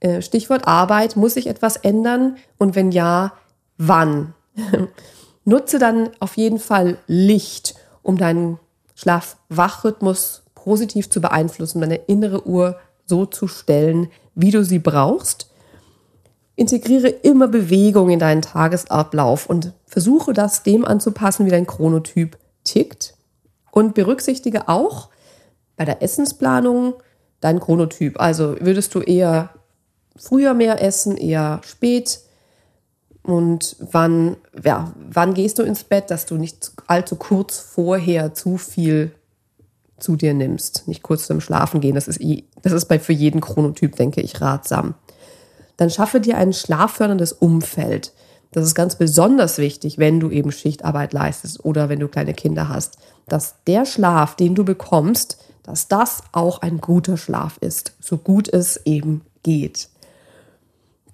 Äh, 0.00 0.22
Stichwort 0.22 0.66
Arbeit, 0.66 1.16
muss 1.16 1.34
sich 1.34 1.46
etwas 1.46 1.76
ändern? 1.76 2.36
Und 2.58 2.74
wenn 2.74 2.92
ja, 2.92 3.32
wann? 3.78 4.34
Nutze 5.44 5.78
dann 5.78 6.10
auf 6.20 6.36
jeden 6.36 6.58
Fall 6.58 6.98
Licht, 7.06 7.74
um 8.02 8.18
deinen 8.18 8.58
Schlaf-Wach-Rhythmus 8.94 10.42
positiv 10.54 11.08
zu 11.08 11.20
beeinflussen, 11.20 11.80
deine 11.80 11.96
innere 11.96 12.46
Uhr 12.46 12.76
so 13.04 13.24
zu 13.24 13.46
stellen, 13.46 14.08
wie 14.34 14.50
du 14.50 14.64
sie 14.64 14.80
brauchst. 14.80 15.50
Integriere 16.56 17.08
immer 17.08 17.48
Bewegung 17.48 18.10
in 18.10 18.18
deinen 18.18 18.42
Tagesablauf 18.42 19.48
und 19.48 19.72
versuche 19.86 20.32
das 20.32 20.62
dem 20.62 20.84
anzupassen, 20.84 21.46
wie 21.46 21.50
dein 21.50 21.66
Chronotyp 21.66 22.36
tickt. 22.64 23.14
Und 23.70 23.94
berücksichtige 23.94 24.68
auch 24.68 25.10
bei 25.76 25.84
der 25.84 26.02
Essensplanung 26.02 26.94
deinen 27.40 27.60
Chronotyp. 27.60 28.18
Also 28.18 28.56
würdest 28.60 28.94
du 28.94 29.00
eher 29.00 29.50
früher 30.16 30.54
mehr 30.54 30.82
essen, 30.82 31.16
eher 31.16 31.60
spät? 31.64 32.20
Und 33.22 33.76
wann, 33.80 34.36
ja, 34.62 34.92
wann 34.96 35.34
gehst 35.34 35.58
du 35.58 35.62
ins 35.62 35.82
Bett, 35.82 36.10
dass 36.10 36.26
du 36.26 36.36
nicht 36.36 36.72
allzu 36.86 37.16
kurz 37.16 37.58
vorher 37.58 38.34
zu 38.34 38.56
viel 38.56 39.12
zu 39.98 40.14
dir 40.14 40.32
nimmst? 40.32 40.86
Nicht 40.86 41.02
kurz 41.02 41.26
zum 41.26 41.40
Schlafen 41.40 41.80
gehen. 41.80 41.96
Das 41.96 42.06
ist, 42.06 42.20
das 42.62 42.72
ist 42.72 42.84
bei, 42.86 43.00
für 43.00 43.12
jeden 43.12 43.40
Chronotyp, 43.40 43.96
denke 43.96 44.20
ich, 44.20 44.40
ratsam. 44.40 44.94
Dann 45.76 45.90
schaffe 45.90 46.20
dir 46.20 46.38
ein 46.38 46.52
schlafförderndes 46.52 47.32
Umfeld. 47.32 48.12
Das 48.52 48.64
ist 48.64 48.74
ganz 48.74 48.96
besonders 48.96 49.58
wichtig, 49.58 49.98
wenn 49.98 50.20
du 50.20 50.30
eben 50.30 50.52
Schichtarbeit 50.52 51.12
leistest 51.12 51.64
oder 51.64 51.88
wenn 51.88 52.00
du 52.00 52.08
kleine 52.08 52.32
Kinder 52.32 52.68
hast, 52.68 52.96
dass 53.28 53.56
der 53.66 53.84
Schlaf, 53.84 54.36
den 54.36 54.54
du 54.54 54.64
bekommst, 54.64 55.38
dass 55.62 55.88
das 55.88 56.22
auch 56.32 56.62
ein 56.62 56.80
guter 56.80 57.16
Schlaf 57.16 57.58
ist, 57.60 57.92
so 58.00 58.16
gut 58.18 58.48
es 58.48 58.80
eben 58.86 59.22
geht. 59.42 59.88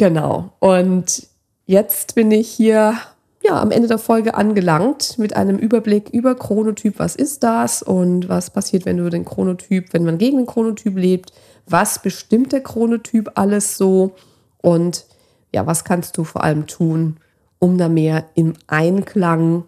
Genau. 0.02 0.50
Und 0.58 1.28
jetzt 1.64 2.16
bin 2.16 2.32
ich 2.32 2.48
hier 2.48 2.98
ja, 3.40 3.62
am 3.62 3.70
Ende 3.70 3.86
der 3.86 3.98
Folge 3.98 4.34
angelangt 4.34 5.16
mit 5.16 5.36
einem 5.36 5.58
Überblick 5.58 6.08
über 6.10 6.34
Chronotyp. 6.34 6.98
Was 6.98 7.14
ist 7.14 7.44
das 7.44 7.84
und 7.84 8.28
was 8.28 8.50
passiert, 8.50 8.84
wenn 8.84 8.96
du 8.96 9.08
den 9.10 9.24
Chronotyp, 9.24 9.92
wenn 9.92 10.04
man 10.04 10.18
gegen 10.18 10.38
den 10.38 10.46
Chronotyp 10.46 10.96
lebt? 10.96 11.32
Was 11.66 12.02
bestimmt 12.02 12.50
der 12.50 12.64
Chronotyp 12.64 13.30
alles 13.36 13.76
so? 13.76 14.16
Und 14.60 15.06
ja, 15.54 15.68
was 15.68 15.84
kannst 15.84 16.18
du 16.18 16.24
vor 16.24 16.42
allem 16.42 16.66
tun, 16.66 17.18
um 17.60 17.78
da 17.78 17.88
mehr 17.88 18.24
im 18.34 18.54
Einklang, 18.66 19.66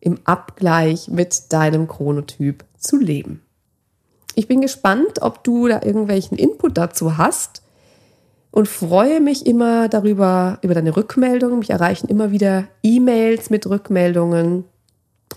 im 0.00 0.18
Abgleich 0.24 1.06
mit 1.06 1.52
deinem 1.52 1.86
Chronotyp 1.86 2.64
zu 2.78 2.96
leben. 2.96 3.42
Ich 4.34 4.48
bin 4.48 4.60
gespannt, 4.60 5.22
ob 5.22 5.44
du 5.44 5.68
da 5.68 5.82
irgendwelchen 5.82 6.36
Input 6.36 6.76
dazu 6.76 7.16
hast 7.16 7.61
und 8.52 8.68
freue 8.68 9.20
mich 9.20 9.46
immer 9.46 9.88
darüber, 9.88 10.58
über 10.62 10.74
deine 10.74 10.96
Rückmeldungen. 10.96 11.58
Mich 11.58 11.70
erreichen 11.70 12.06
immer 12.08 12.30
wieder 12.30 12.64
E-Mails 12.82 13.50
mit 13.50 13.66
Rückmeldungen 13.66 14.64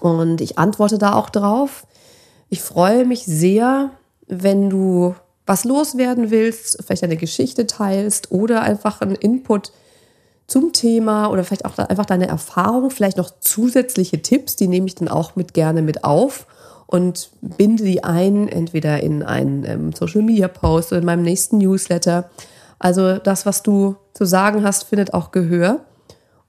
und 0.02 0.42
ich 0.42 0.60
antworte 0.60 0.98
da 0.98 1.14
auch 1.14 1.30
drauf. 1.30 1.88
Ich 2.50 2.62
freue 2.62 3.06
mich 3.06 3.26
sehr, 3.26 3.92
wenn 4.28 4.70
du 4.70 5.16
was 5.46 5.64
loswerden 5.64 6.30
willst, 6.30 6.84
vielleicht 6.86 7.04
eine 7.04 7.18
Geschichte 7.18 7.66
teilst 7.66 8.32
oder 8.32 8.62
einfach 8.62 9.02
einen 9.02 9.16
Input 9.16 9.72
zum 10.48 10.74
Thema 10.74 11.28
oder 11.28 11.44
vielleicht 11.44 11.66
auch 11.66 11.78
einfach 11.78 12.06
deine 12.06 12.28
Erfahrung, 12.28 12.92
vielleicht 12.92 13.18
noch 13.18 13.32
zusätzliche 13.40 14.22
Tipps, 14.22 14.56
die 14.58 14.68
nehme 14.68 14.88
ich 14.88 14.96
dann 14.96 15.08
auch 15.08 15.36
mit 15.36 15.54
gerne 15.54 15.82
mit 15.82 16.04
auf 16.04 16.48
und 16.86 17.30
binde 17.42 17.84
die 17.84 18.04
ein, 18.04 18.48
entweder 18.48 19.02
in 19.02 19.24
einen 19.24 19.64
ähm, 19.66 19.94
Social 19.94 20.22
Media 20.22 20.48
Post 20.48 20.92
oder 20.92 21.00
in 21.00 21.06
meinem 21.06 21.24
nächsten 21.24 21.60
Newsletter. 21.60 22.30
Also 22.80 23.18
das, 23.18 23.46
was 23.46 23.64
du 23.64 23.96
zu 24.14 24.26
sagen 24.26 24.64
hast, 24.64 24.84
findet 24.84 25.14
auch 25.14 25.32
Gehör. 25.32 25.82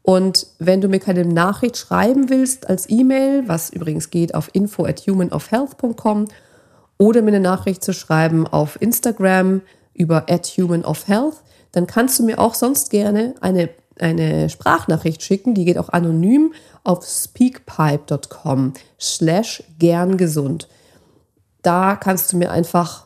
Und 0.03 0.47
wenn 0.59 0.81
du 0.81 0.89
mir 0.89 1.01
keine 1.01 1.25
Nachricht 1.25 1.77
schreiben 1.77 2.31
willst 2.31 2.69
als 2.69 2.89
E-Mail, 2.89 3.49
was 3.49 3.71
übrigens 3.71 4.11
geht 4.11 4.35
auf 4.35 4.51
info 4.53 4.85
at 4.85 5.01
humanofhealth.com 5.01 6.27
oder 6.99 7.23
mir 7.23 7.29
eine 7.29 7.41
Nachricht 7.41 7.83
zu 7.83 7.93
schreiben 7.93 8.47
auf 8.47 8.81
Instagram 8.81 9.63
über 9.95 10.27
at 10.31 10.47
humanofhealth, 10.47 11.43
dann 11.73 11.87
kannst 11.87 12.19
du 12.19 12.25
mir 12.25 12.39
auch 12.39 12.55
sonst 12.55 12.91
gerne 12.91 13.35
eine, 13.41 13.69
eine 13.99 14.49
Sprachnachricht 14.49 15.23
schicken. 15.23 15.55
Die 15.55 15.65
geht 15.65 15.77
auch 15.77 15.89
anonym 15.89 16.55
auf 16.85 17.05
speakpipe.com 17.05 18.75
slash 19.01 19.65
gern 19.79 20.17
gesund. 20.17 20.69
Da 21.63 21.97
kannst 21.97 22.33
du 22.33 22.37
mir 22.37 22.53
einfach 22.53 23.06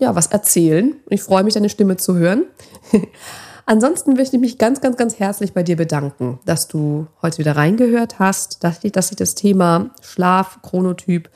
ja, 0.00 0.14
was 0.14 0.26
erzählen. 0.28 0.94
Ich 1.08 1.22
freue 1.22 1.44
mich, 1.44 1.54
deine 1.54 1.68
Stimme 1.68 1.96
zu 1.96 2.16
hören. 2.16 2.44
Ansonsten 3.66 4.14
möchte 4.14 4.36
ich 4.36 4.42
mich 4.42 4.58
ganz, 4.58 4.80
ganz, 4.80 4.96
ganz 4.96 5.18
herzlich 5.18 5.54
bei 5.54 5.62
dir 5.62 5.76
bedanken, 5.76 6.38
dass 6.44 6.68
du 6.68 7.06
heute 7.22 7.38
wieder 7.38 7.56
reingehört 7.56 8.18
hast, 8.18 8.62
dass 8.62 8.80
dich, 8.80 8.92
dass 8.92 9.08
dich 9.08 9.16
das 9.16 9.34
Thema 9.34 9.90
Schlaf, 10.02 10.58
Chronotyp 10.62 11.30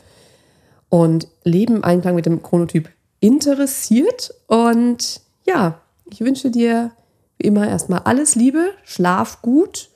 und 0.90 1.28
Leben 1.44 1.76
im 1.76 1.84
Einklang 1.84 2.14
mit 2.14 2.26
dem 2.26 2.42
Chronotyp 2.42 2.90
interessiert. 3.20 4.34
Und 4.46 5.22
ja, 5.44 5.80
ich 6.04 6.20
wünsche 6.20 6.50
dir 6.50 6.90
wie 7.38 7.46
immer 7.46 7.66
erstmal 7.66 8.00
alles 8.00 8.34
Liebe, 8.34 8.72
schlaf 8.84 9.40
gut 9.40 9.90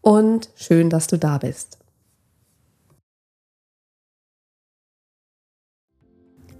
und 0.00 0.48
schön, 0.56 0.90
dass 0.90 1.06
du 1.06 1.18
da 1.18 1.38
bist. 1.38 1.77